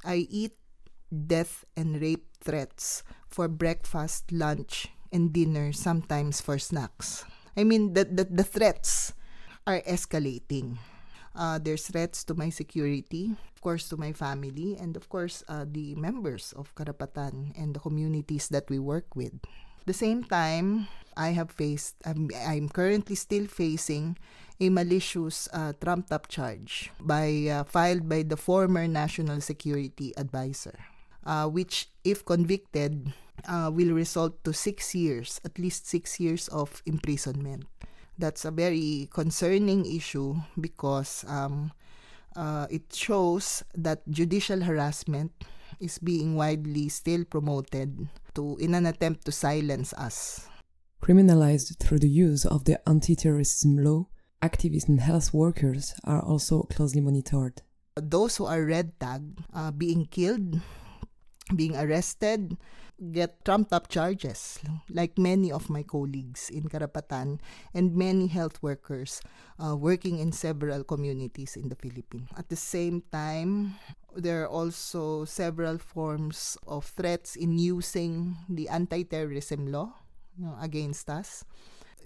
I 0.07 0.31
eat 0.31 0.55
death 1.11 1.67
and 1.75 1.99
rape 1.99 2.31
threats 2.39 3.03
for 3.27 3.51
breakfast, 3.51 4.31
lunch, 4.31 4.95
and 5.11 5.35
dinner, 5.35 5.75
sometimes 5.75 6.39
for 6.39 6.55
snacks. 6.55 7.27
I 7.61 7.65
mean, 7.65 7.93
the, 7.93 8.09
the, 8.09 8.25
the 8.25 8.45
threats 8.45 9.13
are 9.69 9.85
escalating. 9.85 10.81
Uh, 11.37 11.61
there's 11.61 11.85
threats 11.85 12.25
to 12.25 12.33
my 12.33 12.49
security, 12.49 13.37
of 13.53 13.61
course, 13.61 13.87
to 13.93 14.01
my 14.01 14.17
family, 14.17 14.81
and 14.81 14.97
of 14.97 15.13
course, 15.13 15.45
uh, 15.47 15.69
the 15.69 15.95
members 15.95 16.57
of 16.57 16.75
Karapatan 16.75 17.53
and 17.61 17.77
the 17.77 17.81
communities 17.85 18.49
that 18.49 18.65
we 18.73 18.79
work 18.81 19.15
with. 19.15 19.37
At 19.45 19.87
the 19.87 19.93
same 19.93 20.25
time, 20.25 20.89
I 21.17 21.37
have 21.37 21.53
faced, 21.53 21.97
I'm, 22.07 22.31
I'm 22.49 22.71
currently 22.71 23.15
still 23.15 23.45
facing 23.45 24.17
a 24.59 24.71
malicious 24.71 25.47
uh, 25.53 25.75
trumped 25.85 26.13
up 26.13 26.29
charge 26.29 26.91
by 26.99 27.45
uh, 27.53 27.65
filed 27.65 28.09
by 28.09 28.23
the 28.25 28.37
former 28.41 28.89
National 28.89 29.41
Security 29.41 30.17
Advisor, 30.17 30.81
uh, 31.27 31.45
which, 31.45 31.93
if 32.05 32.25
convicted, 32.25 33.13
uh, 33.49 33.71
will 33.73 33.95
result 33.95 34.43
to 34.45 34.53
six 34.53 34.95
years, 34.95 35.41
at 35.45 35.59
least 35.59 35.87
six 35.87 36.21
years 36.21 36.49
of 36.49 36.83
imprisonment. 36.87 37.65
That's 38.19 38.45
a 38.45 38.51
very 38.51 39.09
concerning 39.11 39.87
issue 39.87 40.37
because 40.61 41.25
um, 41.27 41.73
uh, 42.37 42.67
it 42.71 42.93
shows 42.93 43.65
that 43.75 44.07
judicial 44.09 44.61
harassment 44.61 45.33
is 45.81 45.99
being 45.99 46.37
widely 46.37 46.89
still 46.89 47.25
promoted 47.25 48.09
to 48.35 48.57
in 48.61 48.75
an 48.75 48.87
attempt 48.87 49.25
to 49.25 49.33
silence 49.33 49.93
us. 49.95 50.47
Criminalized 51.03 51.79
through 51.81 52.01
the 52.01 52.09
use 52.09 52.45
of 52.45 52.65
the 52.65 52.77
anti-terrorism 52.89 53.79
law, 53.79 54.07
activists 54.43 54.89
and 54.89 55.01
health 55.01 55.33
workers 55.33 55.95
are 56.05 56.21
also 56.21 56.63
closely 56.65 57.01
monitored. 57.01 57.63
Those 57.97 58.37
who 58.37 58.45
are 58.45 58.63
red 58.65 58.93
tagged, 59.01 59.41
uh, 59.53 59.71
being 59.71 60.07
killed, 60.07 60.61
being 61.57 61.75
arrested, 61.75 62.57
get 63.01 63.45
trumped 63.45 63.73
up 63.73 63.89
charges, 63.89 64.61
like 64.93 65.17
many 65.17 65.51
of 65.51 65.73
my 65.73 65.83
colleagues 65.83 66.53
in 66.53 66.69
Karapatan 66.69 67.41
and 67.73 67.97
many 67.97 68.29
health 68.29 68.63
workers 68.63 69.25
uh, 69.57 69.75
working 69.75 70.21
in 70.21 70.33
several 70.33 70.85
communities 70.85 71.57
in 71.57 71.69
the 71.73 71.77
Philippines. 71.77 72.29
At 72.37 72.53
the 72.53 72.61
same 72.61 73.03
time, 73.11 73.81
there 74.15 74.45
are 74.45 74.53
also 74.53 75.25
several 75.25 75.79
forms 75.79 76.59
of 76.67 76.85
threats 76.85 77.37
in 77.37 77.59
using 77.59 78.37
the 78.49 78.69
anti-terrorism 78.69 79.73
law 79.73 79.97
you 80.37 80.45
know, 80.45 80.57
against 80.61 81.09
us. 81.09 81.45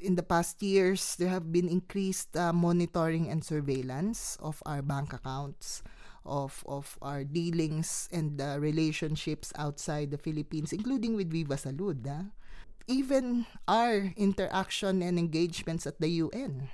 In 0.00 0.14
the 0.14 0.22
past 0.22 0.62
years, 0.62 1.16
there 1.16 1.30
have 1.30 1.50
been 1.50 1.68
increased 1.68 2.36
uh, 2.36 2.52
monitoring 2.52 3.30
and 3.30 3.42
surveillance 3.42 4.36
of 4.42 4.62
our 4.66 4.82
bank 4.82 5.12
accounts 5.12 5.82
of 6.24 6.64
of 6.66 6.98
our 7.00 7.24
dealings 7.24 8.08
and 8.12 8.40
uh, 8.40 8.56
relationships 8.58 9.52
outside 9.56 10.10
the 10.10 10.18
Philippines, 10.20 10.72
including 10.72 11.16
with 11.16 11.30
Viva 11.30 11.56
Salud. 11.56 12.04
Ah. 12.08 12.32
Even 12.84 13.46
our 13.64 14.12
interaction 14.16 15.00
and 15.00 15.16
engagements 15.16 15.88
at 15.88 15.96
the 16.00 16.20
UN, 16.20 16.68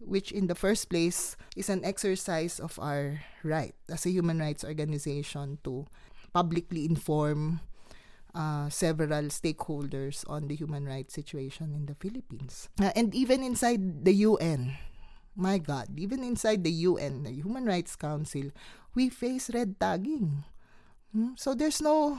which 0.00 0.32
in 0.32 0.48
the 0.48 0.56
first 0.56 0.88
place 0.88 1.36
is 1.56 1.68
an 1.68 1.84
exercise 1.84 2.56
of 2.56 2.80
our 2.80 3.20
right 3.44 3.76
as 3.92 4.06
a 4.06 4.10
human 4.10 4.40
rights 4.40 4.64
organization 4.64 5.60
to 5.64 5.84
publicly 6.32 6.88
inform 6.88 7.60
uh, 8.34 8.68
several 8.70 9.28
stakeholders 9.28 10.24
on 10.30 10.48
the 10.48 10.54
human 10.54 10.86
rights 10.86 11.14
situation 11.14 11.74
in 11.74 11.86
the 11.86 11.94
Philippines. 11.94 12.68
Uh, 12.80 12.92
and 12.94 13.14
even 13.14 13.42
inside 13.42 14.04
the 14.04 14.14
UN, 14.24 14.78
my 15.36 15.58
God, 15.58 15.88
even 15.96 16.22
inside 16.24 16.64
the 16.64 16.72
UN, 16.88 17.24
the 17.24 17.32
Human 17.32 17.64
Rights 17.64 17.96
Council, 17.96 18.50
we 18.94 19.08
face 19.08 19.50
red 19.52 19.78
tagging. 19.80 20.44
Hmm? 21.12 21.34
So 21.36 21.54
there's 21.54 21.80
no, 21.80 22.18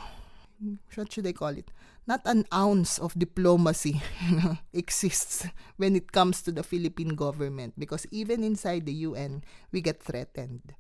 what 0.96 1.12
should 1.12 1.28
I 1.28 1.34
call 1.34 1.56
it? 1.56 1.72
Not 2.08 2.22
an 2.26 2.46
ounce 2.54 2.98
of 2.98 3.14
diplomacy 3.18 4.02
exists 4.74 5.48
when 5.78 5.96
it 5.96 6.12
comes 6.12 6.42
to 6.44 6.52
the 6.52 6.64
Philippine 6.64 7.16
government 7.16 7.76
because 7.78 8.08
even 8.12 8.44
inside 8.44 8.86
the 8.86 9.06
UN, 9.06 9.44
we 9.72 9.82
get 9.82 10.02
threatened. 10.02 10.74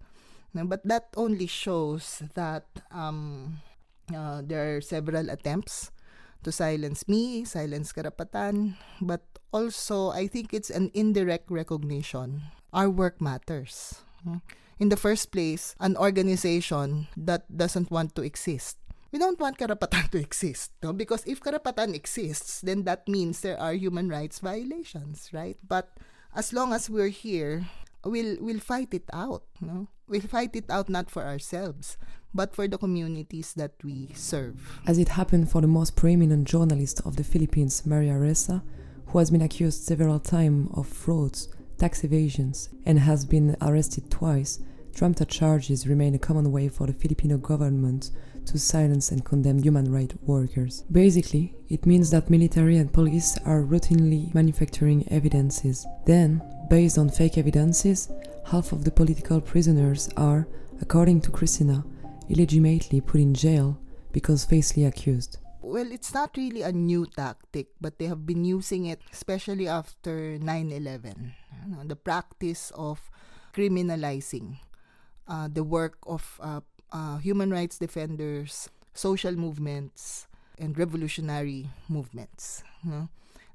But 0.54 0.84
that 0.84 1.08
only 1.16 1.48
shows 1.48 2.24
that 2.34 2.66
um, 2.92 3.62
uh, 4.14 4.42
there 4.44 4.76
are 4.76 4.82
several 4.82 5.30
attempts 5.30 5.92
to 6.44 6.52
silence 6.52 7.08
me, 7.08 7.46
silence 7.46 7.94
Karapatan, 7.94 8.76
but 9.02 9.22
also 9.52 10.12
I 10.12 10.28
think 10.28 10.54
it's 10.54 10.70
an 10.70 10.92
indirect 10.94 11.52
recognition. 11.52 12.52
Our 12.74 12.90
work 12.90 13.22
matters. 13.22 14.02
Hmm? 14.24 14.44
In 14.80 14.90
the 14.90 14.98
first 14.98 15.32
place, 15.32 15.76
an 15.80 15.96
organization 15.98 17.08
that 17.16 17.46
doesn't 17.46 17.92
want 17.92 18.16
to 18.16 18.24
exist. 18.24 18.78
We 19.12 19.20
don't 19.20 19.40
want 19.40 19.60
Karapatan 19.60 20.10
to 20.12 20.18
exist, 20.18 20.72
no? 20.82 20.94
Because 20.94 21.28
if 21.28 21.44
Karapatan 21.44 21.94
exists, 21.94 22.62
then 22.62 22.84
that 22.86 23.08
means 23.08 23.42
there 23.42 23.60
are 23.60 23.74
human 23.74 24.08
rights 24.10 24.40
violations, 24.40 25.30
right? 25.34 25.58
But 25.68 25.92
as 26.34 26.54
long 26.54 26.72
as 26.72 26.90
we're 26.90 27.12
here, 27.12 27.68
we'll 28.04 28.38
we'll 28.40 28.60
fight 28.60 28.94
it 28.94 29.10
out, 29.14 29.44
no? 29.60 29.88
We'll 30.08 30.22
fight 30.22 30.56
it 30.56 30.70
out 30.70 30.90
not 30.90 31.10
for 31.10 31.24
ourselves, 31.24 31.98
but 32.34 32.54
for 32.54 32.68
the 32.68 32.78
communities 32.78 33.54
that 33.54 33.74
we 33.84 34.10
serve. 34.14 34.82
As 34.88 34.98
it 34.98 35.10
happened 35.10 35.50
for 35.50 35.62
the 35.62 35.68
most 35.68 35.96
prominent 35.96 36.48
journalist 36.48 37.02
of 37.06 37.16
the 37.16 37.24
Philippines, 37.24 37.86
Maria 37.86 38.14
Ressa, 38.14 38.62
who 39.08 39.20
has 39.20 39.32
been 39.32 39.42
accused 39.42 39.84
several 39.84 40.20
times 40.20 40.70
of 40.74 40.88
frauds, 40.88 41.50
tax 41.78 42.04
evasions, 42.04 42.70
and 42.86 43.00
has 43.00 43.26
been 43.26 43.56
arrested 43.62 44.10
twice, 44.10 44.60
trumped 44.94 45.28
charges 45.30 45.88
remain 45.88 46.16
a 46.16 46.20
common 46.20 46.52
way 46.52 46.68
for 46.68 46.88
the 46.88 46.94
Filipino 46.94 47.38
government 47.38 48.12
to 48.46 48.58
silence 48.58 49.12
and 49.12 49.24
condemn 49.24 49.60
human 49.60 49.92
rights 49.92 50.16
workers. 50.24 50.84
Basically, 50.92 51.56
it 51.70 51.86
means 51.86 52.10
that 52.12 52.30
military 52.30 52.78
and 52.78 52.92
police 52.92 53.38
are 53.46 53.62
routinely 53.62 54.34
manufacturing 54.34 55.08
evidences. 55.12 55.86
Then, 56.06 56.42
based 56.72 56.98
on 56.98 57.10
fake 57.10 57.38
evidences, 57.38 58.08
half 58.46 58.72
of 58.72 58.86
the 58.86 58.92
political 58.92 59.42
prisoners 59.42 60.08
are, 60.16 60.48
according 60.80 61.20
to 61.20 61.30
Christina, 61.30 61.84
illegitimately 62.30 63.02
put 63.02 63.20
in 63.20 63.34
jail 63.34 63.78
because 64.14 64.46
falsely 64.46 64.86
accused. 64.86 65.38
Well, 65.62 65.92
it's 65.92 66.14
not 66.14 66.32
really 66.38 66.62
a 66.62 66.72
new 66.72 67.06
tactic, 67.06 67.68
but 67.82 68.00
they 68.00 68.06
have 68.06 68.26
been 68.26 68.46
using 68.46 68.86
it, 68.86 69.02
especially 69.12 69.68
after 69.68 70.40
9 70.40 70.72
11. 70.72 71.34
You 71.68 71.76
know, 71.76 71.84
the 71.84 71.98
practice 71.98 72.72
of 72.74 73.12
criminalizing 73.54 74.56
uh, 75.28 75.50
the 75.52 75.66
work 75.66 75.98
of 76.08 76.40
uh, 76.40 76.62
uh, 76.94 77.18
human 77.18 77.52
rights 77.52 77.80
defenders, 77.80 78.70
social 78.94 79.34
movements, 79.34 80.26
and 80.58 80.80
revolutionary 80.80 81.68
movements. 81.90 82.64
You 82.86 82.92
know? 82.92 83.10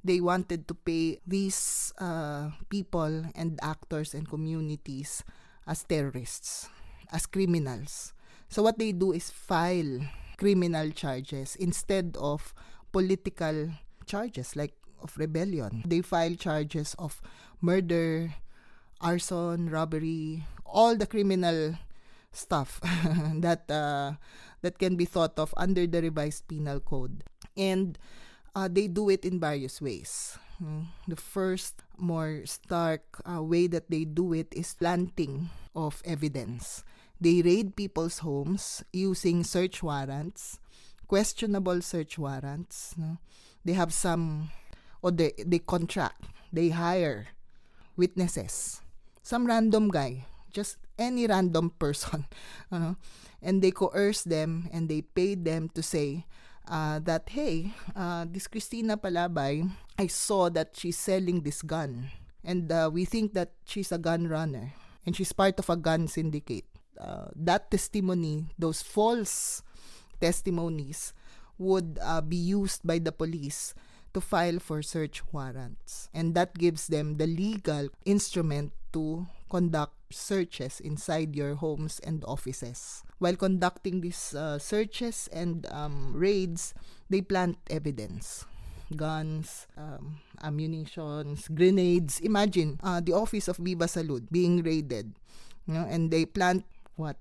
They 0.06 0.22
wanted 0.22 0.70
to 0.70 0.74
pay 0.74 1.18
these 1.26 1.90
uh, 1.98 2.54
people 2.70 3.26
and 3.34 3.58
actors 3.58 4.14
and 4.14 4.22
communities 4.22 5.26
as 5.66 5.82
terrorists, 5.82 6.70
as 7.10 7.26
criminals. 7.26 8.14
So 8.48 8.62
what 8.62 8.78
they 8.78 8.92
do 8.94 9.10
is 9.10 9.34
file 9.34 10.06
criminal 10.38 10.94
charges 10.94 11.56
instead 11.58 12.14
of 12.22 12.54
political 12.92 13.74
charges 14.06 14.54
like 14.54 14.78
of 15.02 15.18
rebellion. 15.18 15.82
They 15.84 16.00
file 16.06 16.38
charges 16.38 16.94
of 17.02 17.20
murder, 17.60 18.30
arson, 19.00 19.70
robbery, 19.70 20.46
all 20.64 20.94
the 20.94 21.06
criminal 21.06 21.74
stuff 22.30 22.78
that 23.42 23.66
uh, 23.70 24.14
that 24.62 24.78
can 24.78 24.94
be 24.94 25.04
thought 25.04 25.38
of 25.38 25.52
under 25.56 25.86
the 25.86 26.02
revised 26.02 26.46
penal 26.46 26.78
code. 26.80 27.24
And 27.56 27.98
uh, 28.56 28.68
they 28.72 28.88
do 28.88 29.12
it 29.12 29.28
in 29.28 29.38
various 29.38 29.84
ways. 29.84 30.40
Hmm. 30.56 30.88
The 31.06 31.20
first, 31.20 31.84
more 32.00 32.40
stark 32.48 33.04
uh, 33.28 33.44
way 33.44 33.68
that 33.68 33.92
they 33.92 34.08
do 34.08 34.32
it 34.32 34.48
is 34.56 34.72
planting 34.72 35.52
of 35.76 36.00
evidence. 36.08 36.82
They 37.20 37.44
raid 37.44 37.76
people's 37.76 38.24
homes 38.24 38.82
using 38.92 39.44
search 39.44 39.82
warrants, 39.84 40.58
questionable 41.06 41.82
search 41.82 42.16
warrants. 42.16 42.96
No? 42.96 43.20
They 43.64 43.76
have 43.76 43.92
some, 43.92 44.48
or 45.02 45.12
they, 45.12 45.32
they 45.36 45.60
contract, 45.60 46.24
they 46.50 46.70
hire 46.70 47.28
witnesses. 47.96 48.80
Some 49.22 49.46
random 49.46 49.88
guy, 49.88 50.24
just 50.52 50.78
any 50.98 51.26
random 51.26 51.72
person, 51.78 52.24
you 52.72 52.78
know, 52.78 52.96
and 53.42 53.60
they 53.60 53.70
coerce 53.70 54.24
them 54.24 54.70
and 54.72 54.88
they 54.88 55.02
pay 55.02 55.34
them 55.34 55.68
to 55.76 55.82
say 55.82 56.24
uh, 56.68 56.98
that, 57.00 57.28
hey, 57.30 57.72
uh, 57.94 58.26
this 58.28 58.46
Christina 58.46 58.96
Palabay, 58.96 59.68
I 59.98 60.06
saw 60.06 60.50
that 60.50 60.74
she's 60.76 60.98
selling 60.98 61.42
this 61.42 61.62
gun. 61.62 62.10
And 62.44 62.70
uh, 62.70 62.90
we 62.92 63.04
think 63.04 63.34
that 63.34 63.52
she's 63.64 63.90
a 63.90 63.98
gun 63.98 64.28
runner 64.28 64.72
and 65.04 65.16
she's 65.16 65.32
part 65.32 65.58
of 65.58 65.70
a 65.70 65.76
gun 65.76 66.06
syndicate. 66.06 66.66
Uh, 66.98 67.28
that 67.34 67.70
testimony, 67.70 68.46
those 68.58 68.82
false 68.82 69.62
testimonies, 70.20 71.12
would 71.58 71.98
uh, 72.02 72.20
be 72.20 72.36
used 72.36 72.86
by 72.86 72.98
the 72.98 73.12
police 73.12 73.74
to 74.16 74.20
file 74.24 74.56
for 74.56 74.80
search 74.80 75.20
warrants. 75.28 76.08
And 76.16 76.32
that 76.32 76.56
gives 76.56 76.88
them 76.88 77.20
the 77.20 77.28
legal 77.28 77.92
instrument 78.08 78.72
to 78.96 79.28
conduct 79.52 79.92
searches 80.08 80.80
inside 80.80 81.36
your 81.36 81.54
homes 81.60 82.00
and 82.00 82.24
offices. 82.24 83.04
While 83.20 83.36
conducting 83.36 84.00
these 84.00 84.32
uh, 84.32 84.56
searches 84.58 85.28
and 85.32 85.68
um, 85.68 86.16
raids, 86.16 86.72
they 87.12 87.20
plant 87.20 87.60
evidence 87.68 88.48
guns, 88.94 89.66
um, 89.76 90.22
ammunitions, 90.46 91.48
grenades. 91.50 92.20
Imagine 92.20 92.78
uh, 92.82 93.00
the 93.02 93.12
office 93.12 93.48
of 93.48 93.58
Viva 93.58 93.86
Salud 93.90 94.30
being 94.30 94.62
raided, 94.62 95.10
you 95.66 95.74
know, 95.74 95.84
and 95.90 96.10
they 96.10 96.24
plant 96.24 96.62
what 96.94 97.18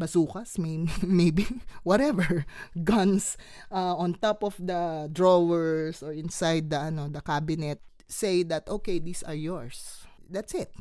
bazookas, 0.00 0.56
maybe, 1.04 1.44
whatever, 1.84 2.48
guns 2.84 3.36
uh, 3.68 3.94
on 4.00 4.16
top 4.16 4.40
of 4.42 4.56
the 4.56 5.12
drawers 5.12 6.00
or 6.02 6.16
inside 6.16 6.72
the 6.72 6.80
ano 6.80 7.12
the 7.12 7.20
cabinet. 7.20 7.84
Say 8.08 8.42
that 8.48 8.66
okay, 8.66 8.98
these 8.98 9.22
are 9.22 9.36
yours. 9.36 10.08
That's 10.26 10.56
it 10.56 10.72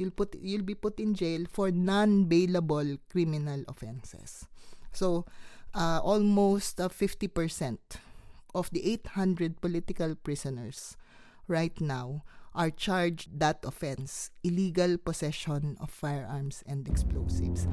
you'll 0.00 0.16
put 0.16 0.34
you'll 0.40 0.64
be 0.64 0.74
put 0.74 0.98
in 0.98 1.12
jail 1.12 1.44
for 1.44 1.70
non-bailable 1.70 2.98
criminal 3.12 3.62
offenses. 3.68 4.48
So, 4.96 5.28
uh, 5.74 6.00
almost 6.02 6.80
uh, 6.80 6.88
50% 6.88 7.78
of 8.54 8.70
the 8.70 8.82
800 8.92 9.60
political 9.60 10.16
prisoners 10.16 10.96
right 11.46 11.78
now 11.80 12.24
are 12.54 12.70
charged 12.70 13.38
that 13.38 13.62
offense, 13.62 14.30
illegal 14.42 14.98
possession 14.98 15.76
of 15.78 15.90
firearms 15.90 16.64
and 16.66 16.88
explosives. 16.88 17.68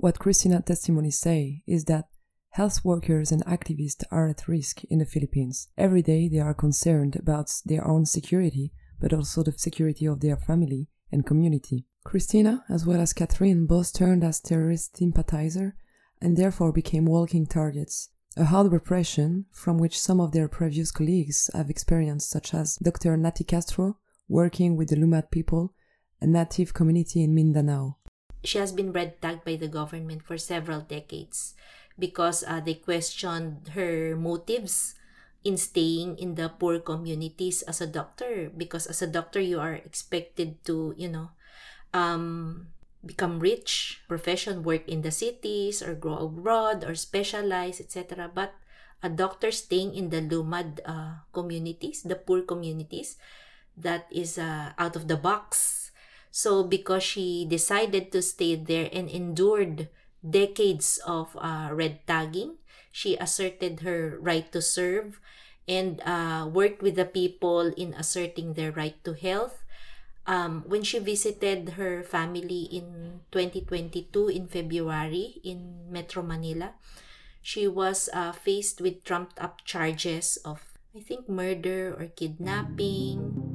What 0.00 0.20
Christina's 0.20 0.62
testimonies 0.64 1.18
say 1.18 1.64
is 1.66 1.86
that 1.86 2.06
health 2.50 2.84
workers 2.84 3.32
and 3.32 3.44
activists 3.46 4.04
are 4.12 4.28
at 4.28 4.46
risk 4.46 4.84
in 4.84 5.00
the 5.00 5.04
Philippines. 5.04 5.70
Every 5.76 6.02
day 6.02 6.28
they 6.28 6.38
are 6.38 6.54
concerned 6.54 7.16
about 7.16 7.50
their 7.66 7.84
own 7.84 8.06
security 8.06 8.70
but 9.00 9.12
also 9.12 9.42
the 9.42 9.52
security 9.56 10.06
of 10.06 10.20
their 10.20 10.36
family 10.36 10.86
and 11.10 11.26
community. 11.26 11.84
Christina, 12.04 12.64
as 12.68 12.86
well 12.86 13.00
as 13.00 13.12
Catherine, 13.12 13.66
both 13.66 13.92
turned 13.92 14.22
as 14.22 14.38
terrorist 14.38 14.96
sympathizer 14.96 15.74
and 16.20 16.36
therefore 16.36 16.70
became 16.70 17.04
walking 17.04 17.44
targets. 17.44 18.10
A 18.36 18.44
hard 18.44 18.70
repression 18.70 19.46
from 19.50 19.78
which 19.78 19.98
some 19.98 20.20
of 20.20 20.30
their 20.30 20.46
previous 20.46 20.92
colleagues 20.92 21.50
have 21.54 21.70
experienced, 21.70 22.30
such 22.30 22.54
as 22.54 22.76
Dr. 22.76 23.16
Nati 23.16 23.42
Castro, 23.42 23.98
working 24.28 24.76
with 24.76 24.90
the 24.90 24.96
Lumad 24.96 25.32
people, 25.32 25.74
a 26.20 26.26
native 26.26 26.72
community 26.72 27.24
in 27.24 27.34
Mindanao. 27.34 27.96
She 28.44 28.58
has 28.58 28.72
been 28.72 28.92
red 28.92 29.20
tagged 29.20 29.44
by 29.44 29.56
the 29.56 29.68
government 29.68 30.22
for 30.22 30.38
several 30.38 30.80
decades 30.80 31.54
because 31.98 32.44
uh, 32.46 32.60
they 32.60 32.74
questioned 32.74 33.74
her 33.74 34.14
motives 34.14 34.94
in 35.44 35.56
staying 35.56 36.18
in 36.18 36.34
the 36.34 36.48
poor 36.48 36.78
communities 36.78 37.62
as 37.62 37.80
a 37.80 37.86
doctor 37.86 38.50
because 38.50 38.86
as 38.86 39.02
a 39.02 39.10
doctor 39.10 39.40
you 39.40 39.58
are 39.58 39.74
expected 39.74 40.62
to 40.64 40.94
you 40.96 41.08
know 41.08 41.30
um, 41.94 42.68
become 43.04 43.38
rich 43.38 44.02
profession 44.08 44.62
work 44.62 44.86
in 44.88 45.02
the 45.02 45.10
cities 45.10 45.82
or 45.82 45.94
grow 45.94 46.26
abroad 46.26 46.82
or 46.82 46.94
specialize 46.94 47.80
etc 47.80 48.30
but 48.32 48.54
a 49.02 49.08
doctor 49.08 49.50
staying 49.50 49.94
in 49.94 50.10
the 50.10 50.20
lumad 50.20 50.82
uh, 50.84 51.22
communities 51.32 52.02
the 52.02 52.18
poor 52.18 52.42
communities 52.42 53.16
that 53.76 54.06
is 54.10 54.38
uh, 54.38 54.74
out 54.76 54.96
of 54.96 55.06
the 55.06 55.16
box 55.16 55.87
so 56.38 56.62
because 56.62 57.02
she 57.02 57.42
decided 57.50 58.14
to 58.14 58.22
stay 58.22 58.54
there 58.54 58.86
and 58.94 59.10
endured 59.10 59.90
decades 60.22 61.02
of 61.02 61.34
uh, 61.42 61.74
red 61.74 61.98
tagging 62.06 62.54
she 62.98 63.16
asserted 63.18 63.86
her 63.86 64.18
right 64.18 64.50
to 64.52 64.62
serve 64.62 65.18
and 65.68 66.00
uh, 66.02 66.48
worked 66.50 66.82
with 66.82 66.96
the 66.96 67.04
people 67.04 67.70
in 67.76 67.94
asserting 67.94 68.54
their 68.54 68.72
right 68.72 68.96
to 69.04 69.12
health. 69.12 69.62
Um, 70.26 70.64
when 70.66 70.82
she 70.82 70.98
visited 70.98 71.80
her 71.80 72.02
family 72.02 72.68
in 72.68 73.20
2022 73.32 74.28
in 74.28 74.48
February 74.48 75.40
in 75.44 75.88
Metro 75.88 76.22
Manila, 76.22 76.74
she 77.40 77.68
was 77.68 78.10
uh, 78.12 78.32
faced 78.32 78.80
with 78.80 79.04
trumped 79.04 79.40
up 79.40 79.64
charges 79.64 80.36
of, 80.44 80.60
I 80.96 81.00
think, 81.00 81.28
murder 81.28 81.96
or 81.96 82.12
kidnapping. 82.12 83.47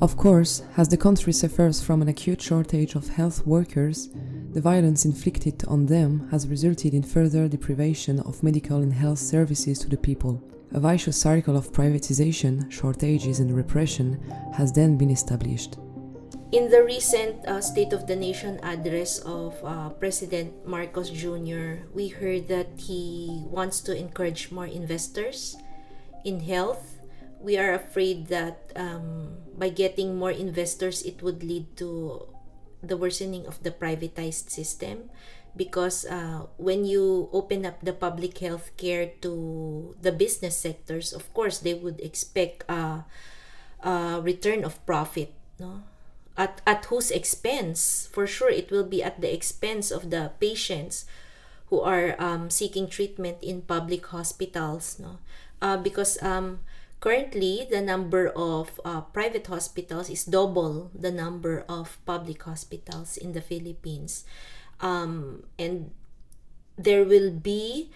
Of 0.00 0.16
course, 0.16 0.62
as 0.78 0.88
the 0.88 0.96
country 0.96 1.30
suffers 1.34 1.82
from 1.82 2.00
an 2.00 2.08
acute 2.08 2.40
shortage 2.40 2.94
of 2.94 3.08
health 3.08 3.46
workers, 3.46 4.08
the 4.52 4.60
violence 4.62 5.04
inflicted 5.04 5.62
on 5.68 5.84
them 5.84 6.26
has 6.30 6.48
resulted 6.48 6.94
in 6.94 7.02
further 7.02 7.48
deprivation 7.48 8.18
of 8.20 8.42
medical 8.42 8.78
and 8.78 8.94
health 8.94 9.18
services 9.18 9.78
to 9.80 9.90
the 9.90 9.98
people. 9.98 10.42
A 10.72 10.80
vicious 10.80 11.20
cycle 11.20 11.54
of 11.54 11.70
privatization, 11.72 12.70
shortages, 12.72 13.40
and 13.40 13.54
repression 13.54 14.18
has 14.54 14.72
then 14.72 14.96
been 14.96 15.10
established. 15.10 15.76
In 16.52 16.70
the 16.70 16.82
recent 16.82 17.46
uh, 17.46 17.60
State 17.60 17.92
of 17.92 18.06
the 18.06 18.16
Nation 18.16 18.58
address 18.62 19.18
of 19.18 19.54
uh, 19.62 19.90
President 19.90 20.66
Marcos 20.66 21.10
Jr., 21.10 21.84
we 21.92 22.08
heard 22.08 22.48
that 22.48 22.68
he 22.76 23.44
wants 23.50 23.82
to 23.82 23.94
encourage 23.94 24.50
more 24.50 24.66
investors 24.66 25.58
in 26.24 26.40
health. 26.40 26.99
We 27.40 27.56
are 27.56 27.72
afraid 27.72 28.28
that 28.28 28.70
um, 28.76 29.40
by 29.56 29.70
getting 29.70 30.18
more 30.18 30.30
investors, 30.30 31.02
it 31.02 31.22
would 31.22 31.42
lead 31.42 31.76
to 31.78 32.28
the 32.82 32.96
worsening 32.96 33.46
of 33.46 33.62
the 33.62 33.70
privatized 33.70 34.50
system. 34.50 35.10
Because 35.56 36.06
uh, 36.06 36.46
when 36.58 36.84
you 36.84 37.28
open 37.32 37.66
up 37.66 37.82
the 37.82 37.92
public 37.92 38.38
health 38.38 38.70
care 38.76 39.10
to 39.20 39.96
the 40.00 40.12
business 40.12 40.56
sectors 40.56 41.12
of 41.12 41.26
course 41.34 41.58
they 41.58 41.74
would 41.74 41.98
expect 42.00 42.62
a, 42.70 43.04
a 43.82 44.20
return 44.22 44.62
of 44.62 44.78
profit 44.86 45.34
no? 45.58 45.82
At, 46.36 46.62
at 46.64 46.84
whose 46.86 47.10
expense? 47.10 48.08
For 48.12 48.28
sure 48.28 48.48
it 48.48 48.70
will 48.70 48.86
be 48.86 49.02
at 49.02 49.20
the 49.20 49.34
expense 49.34 49.90
of 49.90 50.10
the 50.10 50.30
patients 50.38 51.04
who 51.66 51.80
are 51.80 52.14
um, 52.22 52.48
seeking 52.48 52.88
treatment 52.88 53.38
in 53.42 53.62
public 53.62 54.06
hospitals 54.06 55.00
no? 55.00 55.18
Uh, 55.60 55.76
because 55.76 56.22
um, 56.22 56.60
Currently, 57.00 57.66
the 57.70 57.80
number 57.80 58.28
of 58.36 58.78
uh, 58.84 59.00
private 59.00 59.46
hospitals 59.46 60.10
is 60.10 60.24
double 60.24 60.92
the 60.92 61.10
number 61.10 61.64
of 61.66 61.96
public 62.04 62.42
hospitals 62.42 63.16
in 63.16 63.32
the 63.32 63.40
Philippines. 63.40 64.24
Um, 64.80 65.44
and 65.58 65.92
there 66.76 67.04
will 67.04 67.32
be, 67.32 67.88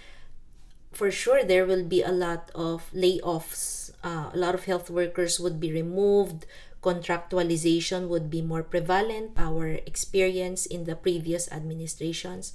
for 0.92 1.10
sure, 1.10 1.44
there 1.44 1.66
will 1.66 1.84
be 1.84 2.00
a 2.00 2.12
lot 2.12 2.50
of 2.54 2.88
layoffs. 2.96 3.92
Uh, 4.02 4.32
a 4.32 4.36
lot 4.36 4.54
of 4.54 4.64
health 4.64 4.88
workers 4.88 5.38
would 5.38 5.60
be 5.60 5.70
removed, 5.70 6.46
contractualization 6.82 8.08
would 8.08 8.30
be 8.30 8.40
more 8.40 8.62
prevalent, 8.62 9.32
our 9.36 9.68
experience 9.84 10.64
in 10.64 10.84
the 10.84 10.96
previous 10.96 11.50
administrations. 11.52 12.54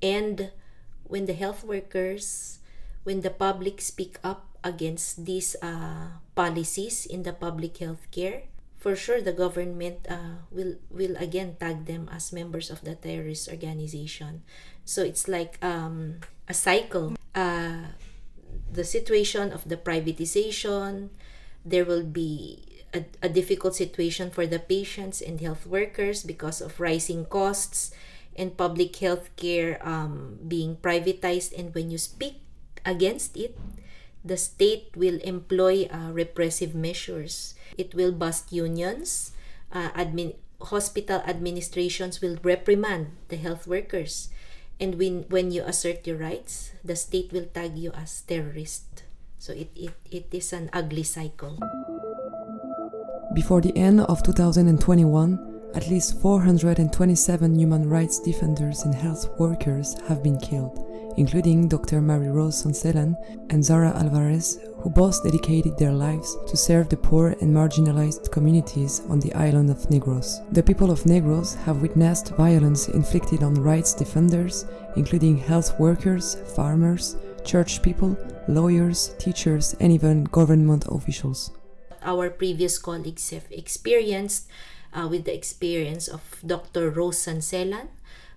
And 0.00 0.52
when 1.04 1.26
the 1.26 1.32
health 1.32 1.64
workers, 1.64 2.60
when 3.04 3.20
the 3.20 3.30
public 3.30 3.80
speak 3.80 4.18
up 4.24 4.45
against 4.66 5.22
these 5.22 5.54
uh, 5.62 6.18
policies 6.34 7.06
in 7.06 7.22
the 7.22 7.32
public 7.32 7.78
health 7.78 8.10
care, 8.10 8.50
for 8.74 8.98
sure 8.98 9.22
the 9.22 9.32
government 9.32 10.02
uh, 10.10 10.42
will 10.50 10.82
will 10.90 11.14
again 11.22 11.54
tag 11.62 11.86
them 11.86 12.10
as 12.10 12.34
members 12.34 12.66
of 12.66 12.82
the 12.82 12.98
terrorist 12.98 13.46
organization. 13.46 14.42
So 14.82 15.06
it's 15.06 15.30
like 15.30 15.62
um, 15.62 16.26
a 16.50 16.54
cycle. 16.54 17.14
Uh, 17.30 17.94
the 18.66 18.82
situation 18.82 19.54
of 19.54 19.62
the 19.70 19.78
privatization, 19.78 21.14
there 21.62 21.86
will 21.86 22.02
be 22.04 22.82
a, 22.90 23.06
a 23.22 23.30
difficult 23.30 23.74
situation 23.74 24.30
for 24.30 24.46
the 24.46 24.58
patients 24.58 25.22
and 25.22 25.40
health 25.40 25.66
workers 25.66 26.22
because 26.26 26.60
of 26.60 26.80
rising 26.80 27.24
costs 27.26 27.94
and 28.36 28.56
public 28.56 28.96
health 28.96 29.30
care 29.36 29.80
um, 29.86 30.38
being 30.46 30.76
privatized. 30.76 31.56
And 31.56 31.74
when 31.74 31.90
you 31.90 31.98
speak 31.98 32.42
against 32.84 33.36
it, 33.36 33.56
the 34.26 34.36
state 34.36 34.90
will 34.96 35.22
employ 35.22 35.86
uh, 35.86 36.10
repressive 36.10 36.74
measures. 36.74 37.54
It 37.78 37.94
will 37.94 38.10
bust 38.10 38.50
unions. 38.50 39.32
Uh, 39.72 39.90
admin, 39.94 40.34
hospital 40.60 41.22
administrations 41.26 42.20
will 42.20 42.36
reprimand 42.42 43.14
the 43.28 43.36
health 43.36 43.66
workers. 43.66 44.28
And 44.80 44.98
when, 44.98 45.24
when 45.30 45.52
you 45.52 45.62
assert 45.62 46.06
your 46.06 46.18
rights, 46.18 46.72
the 46.84 46.96
state 46.96 47.32
will 47.32 47.46
tag 47.46 47.78
you 47.78 47.92
as 47.92 48.20
terrorist. 48.22 49.04
So 49.38 49.52
it, 49.52 49.70
it, 49.76 49.94
it 50.10 50.26
is 50.32 50.52
an 50.52 50.70
ugly 50.72 51.04
cycle. 51.04 51.58
Before 53.34 53.60
the 53.60 53.76
end 53.76 54.00
of 54.00 54.22
2021, 54.22 55.70
at 55.74 55.88
least 55.88 56.18
427 56.20 57.54
human 57.54 57.88
rights 57.88 58.18
defenders 58.18 58.82
and 58.82 58.94
health 58.94 59.28
workers 59.38 59.94
have 60.08 60.22
been 60.22 60.38
killed, 60.38 60.80
including 61.16 61.68
Dr. 61.68 62.00
Mary 62.00 62.28
Rose 62.28 62.62
Sancelan 62.62 63.14
and 63.50 63.64
Zara 63.64 63.90
Alvarez, 63.96 64.58
who 64.78 64.90
both 64.90 65.22
dedicated 65.24 65.76
their 65.76 65.92
lives 65.92 66.36
to 66.46 66.56
serve 66.56 66.88
the 66.88 66.96
poor 66.96 67.34
and 67.40 67.54
marginalized 67.54 68.30
communities 68.30 69.02
on 69.08 69.20
the 69.20 69.32
island 69.34 69.70
of 69.70 69.88
Negros. 69.88 70.44
The 70.52 70.62
people 70.62 70.90
of 70.90 71.02
Negros 71.02 71.56
have 71.64 71.82
witnessed 71.82 72.34
violence 72.36 72.88
inflicted 72.88 73.42
on 73.42 73.54
rights 73.54 73.94
defenders, 73.94 74.64
including 74.96 75.38
health 75.38 75.78
workers, 75.80 76.36
farmers, 76.54 77.16
church 77.44 77.82
people, 77.82 78.16
lawyers, 78.48 79.14
teachers, 79.18 79.74
and 79.80 79.92
even 79.92 80.24
government 80.24 80.84
officials. 80.88 81.50
Our 82.02 82.30
previous 82.30 82.78
colleagues 82.78 83.30
have 83.30 83.46
experienced 83.50 84.48
uh, 84.92 85.08
with 85.08 85.24
the 85.24 85.34
experience 85.34 86.08
of 86.08 86.22
Dr. 86.44 86.90
Rose 86.90 87.18
Sancelan, 87.18 87.88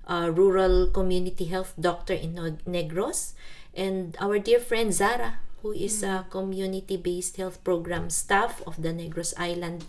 a 0.10 0.32
rural 0.34 0.90
community 0.90 1.46
health 1.46 1.78
doctor 1.80 2.14
in 2.18 2.34
Negros, 2.66 3.38
and 3.78 4.18
our 4.20 4.42
dear 4.42 4.60
friend 4.60 4.92
Zara, 4.92 5.38
who 5.62 5.72
is 5.72 6.02
a 6.02 6.26
community-based 6.30 7.38
health 7.38 7.64
program 7.64 8.10
staff 8.10 8.64
of 8.66 8.82
the 8.82 8.90
Negros 8.90 9.34
Island 9.38 9.86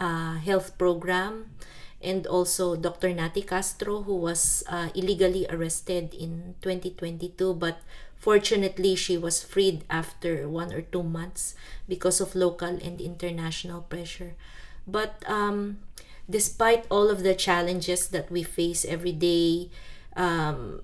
uh, 0.00 0.40
health 0.40 0.78
program, 0.78 1.52
and 2.00 2.26
also 2.26 2.76
Dr. 2.76 3.12
Nati 3.12 3.42
Castro, 3.42 4.02
who 4.02 4.16
was 4.16 4.64
uh, 4.68 4.88
illegally 4.94 5.46
arrested 5.50 6.14
in 6.14 6.54
2022, 6.62 7.54
but 7.54 7.82
fortunately 8.16 8.94
she 8.94 9.18
was 9.18 9.42
freed 9.42 9.84
after 9.90 10.48
one 10.48 10.72
or 10.72 10.80
two 10.80 11.02
months 11.02 11.54
because 11.88 12.20
of 12.20 12.34
local 12.34 12.68
and 12.68 13.00
international 13.00 13.82
pressure. 13.82 14.34
But 14.86 15.22
um, 15.26 15.78
despite 16.28 16.84
all 16.90 17.10
of 17.10 17.22
the 17.22 17.34
challenges 17.34 18.08
that 18.08 18.30
we 18.30 18.42
face 18.42 18.84
every 18.84 19.12
day, 19.12 19.70
um, 20.16 20.82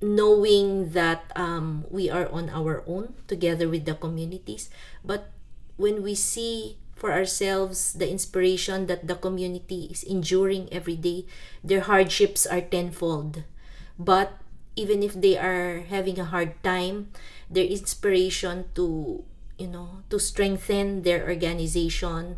knowing 0.00 0.90
that 0.92 1.30
um, 1.36 1.84
we 1.90 2.08
are 2.08 2.28
on 2.30 2.48
our 2.50 2.82
own 2.86 3.14
together 3.28 3.68
with 3.68 3.84
the 3.84 3.94
communities, 3.94 4.70
but 5.04 5.30
when 5.76 6.02
we 6.02 6.14
see 6.14 6.76
for 6.94 7.12
ourselves 7.12 7.94
the 7.94 8.04
inspiration 8.08 8.86
that 8.86 9.08
the 9.08 9.16
community 9.16 9.88
is 9.90 10.04
enduring 10.04 10.68
every 10.70 10.96
day, 10.96 11.24
their 11.64 11.80
hardships 11.80 12.44
are 12.44 12.60
tenfold. 12.60 13.42
But 13.98 14.36
even 14.76 15.02
if 15.02 15.16
they 15.16 15.36
are 15.36 15.80
having 15.88 16.20
a 16.20 16.28
hard 16.28 16.62
time, 16.62 17.08
their 17.48 17.64
inspiration 17.64 18.68
to 18.76 19.24
you 19.58 19.68
know 19.68 20.04
to 20.08 20.20
strengthen 20.20 21.02
their 21.02 21.28
organization 21.28 22.36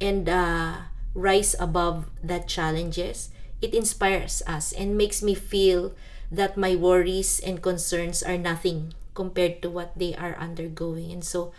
and 0.00 0.28
uh, 0.28 0.91
rise 1.14 1.54
above 1.60 2.06
that 2.22 2.48
challenges 2.48 3.30
it 3.62 3.72
inspires 3.72 4.42
us 4.46 4.72
and 4.72 4.98
makes 4.98 5.22
me 5.22 5.34
feel 5.34 5.94
that 6.30 6.58
my 6.58 6.74
worries 6.74 7.38
and 7.38 7.62
concerns 7.62 8.22
are 8.22 8.36
nothing 8.36 8.92
compared 9.14 9.62
to 9.62 9.70
what 9.70 9.96
they 9.96 10.14
are 10.16 10.34
undergoing. 10.36 11.12
And 11.12 11.24
so 11.24 11.52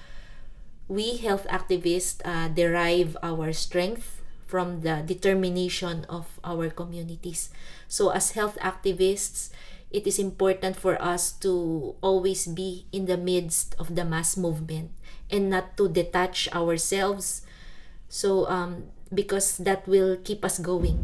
we 0.88 1.18
health 1.18 1.48
activists 1.50 2.20
uh, 2.26 2.50
derive 2.50 3.16
our 3.24 3.54
strength 3.54 4.22
from 4.46 4.82
the 4.82 5.02
determination 5.06 6.06
of 6.10 6.39
our 6.44 6.70
communities. 6.70 7.50
So 7.88 8.10
as 8.10 8.32
health 8.32 8.58
activists 8.62 9.50
it 9.94 10.08
is 10.08 10.18
important 10.18 10.76
for 10.76 11.00
us 11.02 11.32
to 11.46 11.96
always 12.02 12.48
be 12.48 12.86
in 12.92 13.06
the 13.06 13.16
midst 13.16 13.76
of 13.78 13.96
the 13.96 14.04
mass 14.04 14.36
movement 14.36 14.89
and 15.30 15.52
not 15.52 15.78
to 15.78 15.88
detach 15.88 16.50
ourselves. 16.52 17.46
So 18.10 18.50
um, 18.50 18.89
because 19.13 19.58
that 19.58 19.88
will 19.88 20.17
keep 20.23 20.43
us 20.43 20.60
going. 20.60 20.97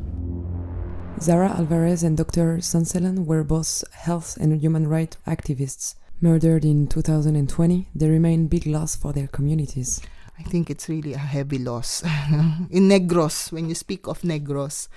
Zara 1.19 1.49
Alvarez 1.49 2.03
and 2.03 2.15
Dr. 2.15 2.57
Sancelan 2.59 3.25
were 3.25 3.43
both 3.43 3.83
health 3.91 4.37
and 4.39 4.61
human 4.61 4.87
rights 4.87 5.17
activists. 5.27 5.95
Murdered 6.21 6.63
in 6.65 6.87
2020, 6.87 7.87
they 7.95 8.09
remain 8.09 8.47
big 8.47 8.65
loss 8.65 8.95
for 8.95 9.13
their 9.13 9.27
communities. 9.27 10.01
I 10.39 10.43
think 10.43 10.69
it's 10.69 10.87
really 10.87 11.13
a 11.13 11.17
heavy 11.19 11.59
loss. 11.59 12.03
in 12.71 12.87
Negros, 12.87 13.51
when 13.51 13.67
you 13.67 13.75
speak 13.75 14.07
of 14.07 14.21
Negros, 14.21 14.87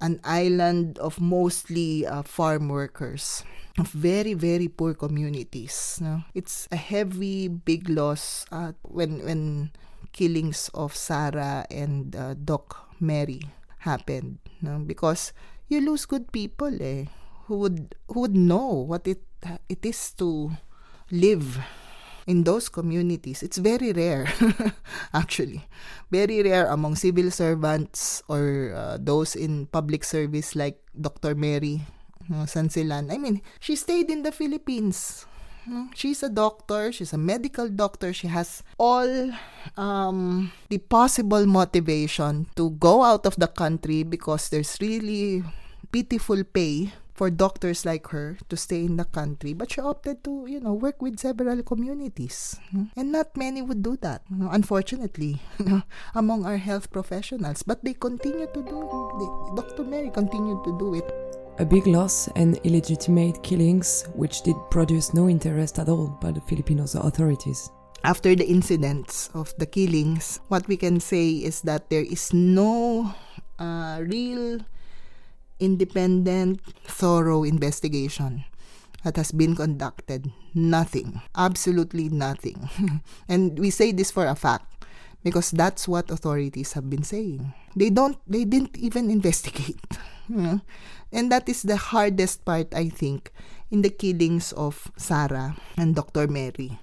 an 0.00 0.20
island 0.24 0.98
of 0.98 1.20
mostly 1.20 2.04
uh, 2.04 2.22
farm 2.22 2.68
workers, 2.68 3.44
of 3.78 3.88
very 3.88 4.34
very 4.34 4.68
poor 4.68 4.92
communities. 4.92 5.98
No? 6.02 6.22
It's 6.34 6.68
a 6.70 6.76
heavy, 6.76 7.48
big 7.48 7.88
loss 7.88 8.44
uh, 8.52 8.72
when 8.82 9.24
when 9.24 9.70
killings 10.12 10.70
of 10.72 10.94
Sarah 10.94 11.64
and 11.70 12.14
uh, 12.14 12.34
Doc 12.36 12.92
Mary 13.00 13.40
happened 13.82 14.38
no? 14.60 14.78
because 14.78 15.32
you 15.68 15.80
lose 15.80 16.06
good 16.06 16.30
people 16.30 16.70
eh? 16.80 17.08
Who 17.50 17.58
would 17.58 17.96
who 18.08 18.28
would 18.28 18.36
know 18.36 18.86
what 18.86 19.08
it 19.08 19.24
it 19.68 19.82
is 19.82 19.98
to 20.22 20.52
live 21.10 21.58
in 22.28 22.44
those 22.44 22.68
communities? 22.68 23.42
It's 23.42 23.58
very 23.58 23.90
rare 23.90 24.30
actually. 25.12 25.66
Very 26.12 26.44
rare 26.44 26.70
among 26.70 26.94
civil 26.94 27.32
servants 27.34 28.22
or 28.28 28.72
uh, 28.76 28.96
those 29.00 29.34
in 29.34 29.66
public 29.66 30.04
service 30.04 30.54
like 30.54 30.78
Dr. 30.94 31.34
Mary 31.34 31.82
uh, 32.30 32.46
Sancelan 32.46 33.10
I 33.10 33.18
mean 33.18 33.42
she 33.58 33.74
stayed 33.74 34.06
in 34.06 34.22
the 34.22 34.30
Philippines 34.30 35.26
She's 35.94 36.22
a 36.22 36.28
doctor. 36.28 36.90
She's 36.92 37.12
a 37.12 37.18
medical 37.18 37.68
doctor. 37.68 38.12
She 38.12 38.26
has 38.26 38.62
all 38.78 39.30
um, 39.76 40.52
the 40.68 40.78
possible 40.78 41.46
motivation 41.46 42.46
to 42.56 42.70
go 42.78 43.02
out 43.02 43.26
of 43.26 43.36
the 43.36 43.48
country 43.48 44.02
because 44.02 44.48
there's 44.48 44.76
really 44.80 45.44
pitiful 45.92 46.42
pay 46.44 46.92
for 47.12 47.28
doctors 47.28 47.84
like 47.84 48.08
her 48.08 48.38
to 48.48 48.56
stay 48.56 48.82
in 48.82 48.96
the 48.96 49.04
country. 49.04 49.52
But 49.52 49.70
she 49.70 49.80
opted 49.80 50.24
to 50.24 50.46
you 50.48 50.58
know 50.58 50.72
work 50.74 51.00
with 51.00 51.20
several 51.20 51.62
communities. 51.62 52.58
And 52.96 53.12
not 53.12 53.36
many 53.36 53.62
would 53.62 53.82
do 53.82 53.96
that 54.00 54.22
unfortunately 54.30 55.38
among 56.14 56.44
our 56.44 56.56
health 56.56 56.90
professionals. 56.90 57.62
But 57.62 57.84
they 57.84 57.94
continue 57.94 58.48
to 58.50 58.60
do 58.64 58.78
it, 59.22 59.32
dr 59.54 59.84
mary 59.84 60.10
continued 60.10 60.64
to 60.64 60.72
do 60.78 60.94
it 60.98 61.06
a 61.58 61.64
big 61.64 61.86
loss 61.86 62.28
and 62.36 62.56
illegitimate 62.64 63.42
killings 63.42 64.04
which 64.14 64.42
did 64.42 64.56
produce 64.70 65.12
no 65.14 65.28
interest 65.28 65.78
at 65.78 65.88
all 65.88 66.08
by 66.20 66.32
the 66.32 66.40
Filipino 66.40 66.84
authorities. 66.84 67.70
After 68.04 68.34
the 68.34 68.48
incidents 68.48 69.30
of 69.34 69.54
the 69.58 69.66
killings, 69.66 70.40
what 70.48 70.66
we 70.66 70.76
can 70.76 70.98
say 70.98 71.30
is 71.30 71.60
that 71.62 71.88
there 71.90 72.02
is 72.02 72.32
no 72.32 73.14
uh, 73.58 74.02
real 74.02 74.60
independent, 75.60 76.60
thorough 76.84 77.44
investigation 77.44 78.44
that 79.04 79.16
has 79.16 79.30
been 79.30 79.54
conducted. 79.54 80.32
Nothing. 80.54 81.22
Absolutely 81.36 82.08
nothing. 82.08 82.68
and 83.28 83.58
we 83.58 83.70
say 83.70 83.92
this 83.92 84.10
for 84.10 84.26
a 84.26 84.34
fact 84.34 84.66
because 85.22 85.50
that's 85.52 85.86
what 85.86 86.10
authorities 86.10 86.72
have 86.72 86.90
been 86.90 87.04
saying. 87.04 87.54
They 87.76 87.90
don't 87.90 88.18
they 88.26 88.44
didn't 88.44 88.76
even 88.78 89.10
investigate. 89.18 89.80
And 90.28 91.30
that 91.30 91.48
is 91.48 91.62
the 91.62 91.76
hardest 91.76 92.44
part 92.44 92.72
I 92.74 92.88
think 92.88 93.32
in 93.70 93.82
the 93.82 93.90
killings 93.90 94.52
of 94.52 94.90
Sarah 94.96 95.56
and 95.76 95.94
Dr. 95.94 96.26
Mary. 96.28 96.78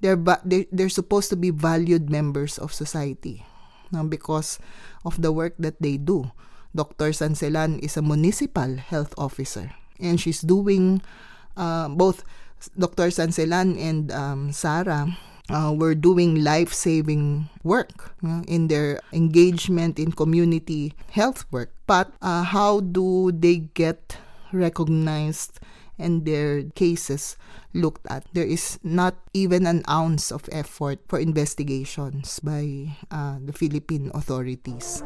They're 0.00 0.16
ba- 0.16 0.40
they're, 0.44 0.88
supposed 0.88 1.28
to 1.28 1.36
be 1.36 1.50
valued 1.50 2.08
members 2.08 2.56
of 2.56 2.72
society. 2.72 3.44
uh, 3.94 4.04
because 4.04 4.58
of 5.04 5.20
the 5.22 5.32
work 5.32 5.54
that 5.58 5.80
they 5.80 5.96
do. 5.96 6.30
Dr. 6.74 7.10
Sanselan 7.10 7.82
is 7.82 7.96
a 7.96 8.02
municipal 8.02 8.78
health 8.78 9.14
officer 9.18 9.74
and 9.98 10.20
she's 10.20 10.40
doing 10.40 11.02
uh, 11.56 11.88
both 11.90 12.22
Dr. 12.78 13.10
Sanselan 13.10 13.74
and 13.74 14.12
um, 14.12 14.52
Sarah 14.52 15.10
uh, 15.50 15.74
were 15.74 15.94
doing 15.94 16.42
life 16.42 16.72
saving 16.72 17.48
work 17.62 18.14
uh, 18.24 18.42
in 18.46 18.68
their 18.68 19.00
engagement 19.12 19.98
in 19.98 20.12
community 20.12 20.94
health 21.10 21.44
work. 21.50 21.70
But 21.86 22.12
uh, 22.22 22.44
how 22.44 22.80
do 22.80 23.32
they 23.32 23.68
get 23.74 24.16
recognized 24.52 25.60
and 25.98 26.24
their 26.24 26.62
cases 26.74 27.36
looked 27.74 28.06
at? 28.08 28.24
There 28.32 28.46
is 28.46 28.78
not 28.82 29.14
even 29.34 29.66
an 29.66 29.82
ounce 29.88 30.32
of 30.32 30.48
effort 30.52 31.00
for 31.08 31.18
investigations 31.18 32.40
by 32.40 32.96
uh, 33.10 33.38
the 33.44 33.52
Philippine 33.52 34.10
authorities. 34.14 35.02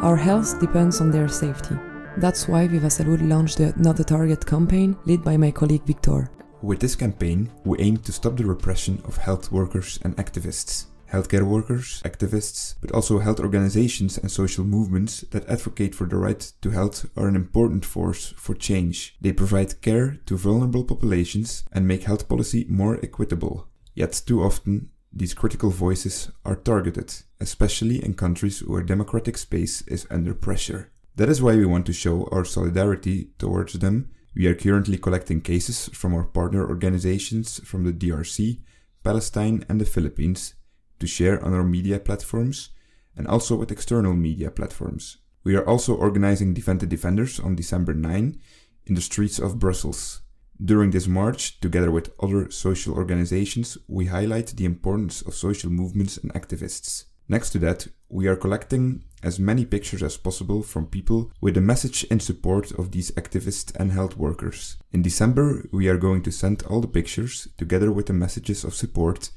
Our 0.00 0.16
health 0.16 0.60
depends 0.60 1.00
on 1.00 1.10
their 1.10 1.28
safety. 1.28 1.76
That's 2.16 2.48
why 2.48 2.66
Viva 2.66 2.88
Salud 2.88 3.20
launched 3.28 3.58
the 3.58 3.72
Not 3.76 4.00
a 4.00 4.04
Target 4.04 4.44
campaign 4.44 4.96
led 5.06 5.22
by 5.22 5.36
my 5.36 5.50
colleague 5.50 5.84
Victor. 5.84 6.30
With 6.62 6.80
this 6.80 6.94
campaign, 6.94 7.50
we 7.64 7.78
aim 7.78 7.96
to 7.98 8.12
stop 8.12 8.36
the 8.36 8.44
repression 8.44 9.00
of 9.06 9.16
health 9.16 9.50
workers 9.50 9.98
and 10.02 10.14
activists. 10.16 10.86
Healthcare 11.10 11.42
workers, 11.42 12.02
activists, 12.04 12.74
but 12.82 12.92
also 12.92 13.18
health 13.18 13.40
organizations 13.40 14.18
and 14.18 14.30
social 14.30 14.64
movements 14.64 15.22
that 15.30 15.48
advocate 15.48 15.94
for 15.94 16.06
the 16.06 16.18
right 16.18 16.52
to 16.60 16.70
health 16.70 17.08
are 17.16 17.26
an 17.28 17.34
important 17.34 17.84
force 17.84 18.34
for 18.36 18.54
change. 18.54 19.16
They 19.22 19.32
provide 19.32 19.80
care 19.80 20.18
to 20.26 20.36
vulnerable 20.36 20.84
populations 20.84 21.64
and 21.72 21.88
make 21.88 22.04
health 22.04 22.28
policy 22.28 22.66
more 22.68 23.00
equitable. 23.02 23.66
Yet 23.94 24.22
too 24.26 24.42
often, 24.42 24.90
these 25.12 25.34
critical 25.34 25.70
voices 25.70 26.30
are 26.44 26.56
targeted, 26.56 27.12
especially 27.40 28.04
in 28.04 28.14
countries 28.14 28.60
where 28.60 28.82
democratic 28.82 29.38
space 29.38 29.82
is 29.88 30.06
under 30.10 30.34
pressure. 30.34 30.92
That 31.16 31.30
is 31.30 31.42
why 31.42 31.56
we 31.56 31.66
want 31.66 31.86
to 31.86 31.92
show 31.92 32.28
our 32.30 32.44
solidarity 32.44 33.30
towards 33.38 33.72
them. 33.72 34.10
We 34.34 34.46
are 34.46 34.54
currently 34.54 34.96
collecting 34.96 35.40
cases 35.40 35.88
from 35.92 36.14
our 36.14 36.24
partner 36.24 36.68
organizations 36.68 37.60
from 37.64 37.84
the 37.84 37.92
DRC, 37.92 38.60
Palestine, 39.02 39.64
and 39.68 39.80
the 39.80 39.84
Philippines 39.84 40.54
to 41.00 41.06
share 41.06 41.44
on 41.44 41.52
our 41.52 41.64
media 41.64 41.98
platforms 41.98 42.70
and 43.16 43.26
also 43.26 43.56
with 43.56 43.72
external 43.72 44.14
media 44.14 44.50
platforms. 44.50 45.18
We 45.42 45.56
are 45.56 45.66
also 45.66 45.96
organizing 45.96 46.54
Defend 46.54 46.80
the 46.80 46.86
Defenders 46.86 47.40
on 47.40 47.56
December 47.56 47.94
9 47.94 48.38
in 48.86 48.94
the 48.94 49.00
streets 49.00 49.38
of 49.38 49.58
Brussels. 49.58 50.20
During 50.62 50.90
this 50.90 51.08
march, 51.08 51.58
together 51.60 51.90
with 51.90 52.12
other 52.20 52.50
social 52.50 52.94
organizations, 52.94 53.78
we 53.88 54.06
highlight 54.06 54.48
the 54.48 54.66
importance 54.66 55.22
of 55.22 55.34
social 55.34 55.70
movements 55.70 56.18
and 56.18 56.32
activists. 56.34 57.04
Next 57.28 57.50
to 57.50 57.58
that, 57.60 57.88
we 58.08 58.28
are 58.28 58.36
collecting 58.36 59.04
as 59.22 59.38
many 59.38 59.64
pictures 59.64 60.02
as 60.02 60.16
possible 60.16 60.62
from 60.62 60.86
people 60.86 61.30
with 61.40 61.56
a 61.56 61.60
message 61.60 62.04
in 62.04 62.20
support 62.20 62.72
of 62.72 62.90
these 62.90 63.10
activists 63.12 63.74
and 63.76 63.92
health 63.92 64.16
workers. 64.16 64.76
In 64.92 65.02
December, 65.02 65.66
we 65.72 65.88
are 65.88 65.96
going 65.96 66.22
to 66.22 66.32
send 66.32 66.62
all 66.64 66.80
the 66.80 66.88
pictures, 66.88 67.48
together 67.58 67.92
with 67.92 68.06
the 68.06 68.12
messages 68.12 68.64
of 68.64 68.74
support, 68.74 69.30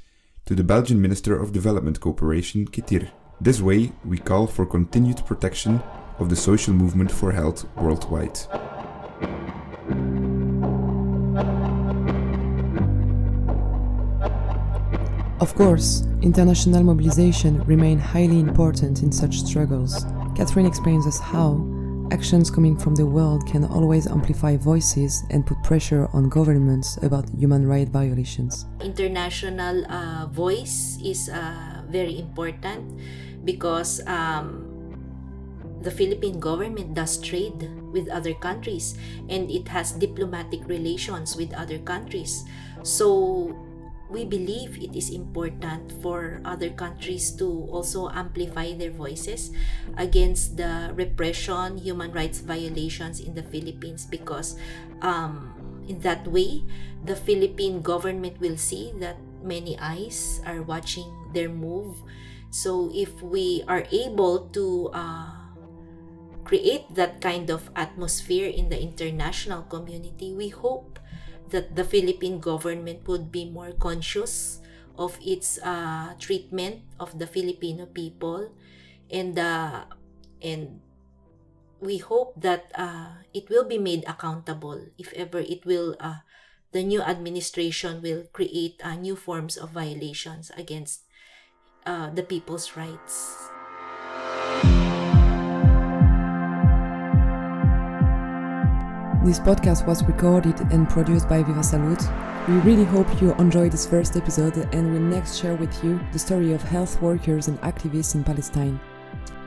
to 0.45 0.55
the 0.55 0.63
Belgian 0.63 1.01
Minister 1.01 1.39
of 1.39 1.51
Development 1.51 1.99
Cooperation, 1.99 2.67
Kitir. 2.67 3.09
This 3.39 3.61
way, 3.61 3.91
we 4.05 4.17
call 4.17 4.47
for 4.47 4.65
continued 4.65 5.25
protection 5.25 5.81
of 6.19 6.29
the 6.29 6.35
social 6.35 6.73
movement 6.73 7.11
for 7.11 7.31
health 7.31 7.65
worldwide. 7.75 8.39
Of 15.39 15.55
course, 15.55 16.03
international 16.21 16.83
mobilization 16.83 17.63
remain 17.65 17.99
highly 17.99 18.39
important 18.39 19.01
in 19.01 19.11
such 19.11 19.39
struggles. 19.41 20.05
Catherine 20.35 20.65
explains 20.65 21.07
us 21.07 21.19
how 21.19 21.59
actions 22.11 22.51
coming 22.51 22.77
from 22.77 22.95
the 22.95 23.05
world 23.05 23.45
can 23.47 23.65
always 23.65 24.07
amplify 24.07 24.55
voices 24.55 25.23
and 25.31 25.45
put 25.45 25.61
pressure 25.63 26.07
on 26.13 26.29
governments 26.29 26.97
about 27.01 27.27
human 27.37 27.67
rights 27.67 27.89
violations. 27.89 28.65
International 28.81 29.83
uh, 29.89 30.27
voice 30.27 30.99
is 31.03 31.29
uh, 31.29 31.81
very 31.89 32.19
important 32.19 32.99
because 33.43 34.05
um, 34.05 34.69
the 35.81 35.91
Philippine 35.91 36.39
government 36.39 36.93
does 36.93 37.19
trade 37.19 37.69
with 37.91 38.07
other 38.09 38.33
countries 38.33 38.95
and 39.29 39.49
it 39.49 39.67
has 39.67 39.91
diplomatic 39.91 40.65
relations 40.67 41.35
with 41.35 41.53
other 41.53 41.79
countries. 41.79 42.45
So 42.83 43.55
we 44.09 44.25
believe 44.25 44.77
it 44.77 44.95
is 44.95 45.09
important 45.09 45.91
for 46.01 46.41
other 46.45 46.69
countries 46.69 47.31
to 47.31 47.67
also 47.71 48.09
amplify 48.09 48.73
their 48.73 48.91
voices 48.91 49.51
against 49.97 50.57
the 50.57 50.91
repression, 50.93 51.77
human 51.77 52.11
rights 52.11 52.39
violations 52.39 53.19
in 53.19 53.33
the 53.33 53.43
Philippines 53.43 54.05
because 54.05 54.55
um, 55.01 55.53
in 55.87 55.99
that 55.99 56.27
way, 56.27 56.63
the 57.03 57.15
Philippine 57.15 57.81
government 57.81 58.39
will 58.39 58.57
see 58.57 58.93
that 58.99 59.17
many 59.43 59.77
eyes 59.79 60.41
are 60.45 60.61
watching 60.61 61.11
their 61.33 61.49
move. 61.49 61.97
So 62.49 62.91
if 62.93 63.09
we 63.21 63.63
are 63.67 63.83
able 63.91 64.47
to 64.53 64.89
uh, 64.93 65.31
create 66.43 66.85
that 66.95 67.19
kind 67.19 67.49
of 67.49 67.69
atmosphere 67.75 68.47
in 68.47 68.69
the 68.69 68.79
international 68.79 69.63
community, 69.63 70.33
we 70.33 70.49
hope 70.49 70.99
that 71.53 71.77
the 71.77 71.85
Philippine 71.85 72.41
government 72.41 73.05
would 73.07 73.31
be 73.31 73.45
more 73.45 73.71
conscious 73.77 74.59
of 74.97 75.17
its 75.21 75.61
uh, 75.61 76.13
treatment 76.17 76.81
of 76.99 77.17
the 77.17 77.29
Filipino 77.29 77.85
people 77.85 78.49
and 79.13 79.37
uh, 79.37 79.85
and 80.41 80.81
we 81.79 81.97
hope 81.97 82.33
that 82.41 82.73
uh, 82.75 83.21
it 83.33 83.49
will 83.49 83.65
be 83.65 83.77
made 83.77 84.03
accountable 84.09 84.81
if 84.97 85.13
ever 85.13 85.39
it 85.39 85.65
will 85.65 85.95
uh, 85.99 86.25
the 86.73 86.81
new 86.81 87.01
administration 87.01 88.01
will 88.01 88.25
create 88.33 88.81
uh, 88.83 88.97
new 88.97 89.15
forms 89.15 89.57
of 89.57 89.69
violations 89.69 90.49
against 90.57 91.05
uh, 91.85 92.09
the 92.09 92.23
people's 92.23 92.75
rights. 92.75 93.52
This 99.23 99.39
podcast 99.39 99.87
was 99.87 100.03
recorded 100.03 100.59
and 100.73 100.89
produced 100.89 101.29
by 101.29 101.43
Viva 101.43 101.61
Salud. 101.61 102.01
We 102.49 102.55
really 102.69 102.83
hope 102.83 103.21
you 103.21 103.33
enjoyed 103.35 103.71
this 103.71 103.87
first 103.87 104.17
episode 104.17 104.57
and 104.73 104.91
will 104.91 104.99
next 104.99 105.37
share 105.37 105.55
with 105.55 105.81
you 105.81 105.97
the 106.11 106.19
story 106.19 106.51
of 106.51 106.61
health 106.61 107.01
workers 107.01 107.47
and 107.47 107.57
activists 107.61 108.15
in 108.15 108.25
Palestine. 108.25 108.81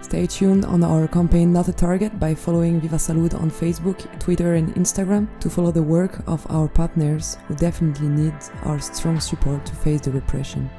Stay 0.00 0.26
tuned 0.26 0.64
on 0.64 0.82
our 0.82 1.06
campaign 1.06 1.52
Not 1.52 1.68
a 1.68 1.74
Target 1.74 2.18
by 2.18 2.34
following 2.34 2.80
Viva 2.80 2.96
Salud 2.96 3.34
on 3.34 3.50
Facebook, 3.50 3.98
Twitter, 4.18 4.54
and 4.54 4.74
Instagram 4.76 5.28
to 5.40 5.50
follow 5.50 5.72
the 5.72 5.82
work 5.82 6.26
of 6.26 6.50
our 6.50 6.68
partners 6.68 7.36
who 7.46 7.54
definitely 7.54 8.08
need 8.08 8.34
our 8.62 8.80
strong 8.80 9.20
support 9.20 9.66
to 9.66 9.74
face 9.74 10.00
the 10.00 10.10
repression. 10.10 10.70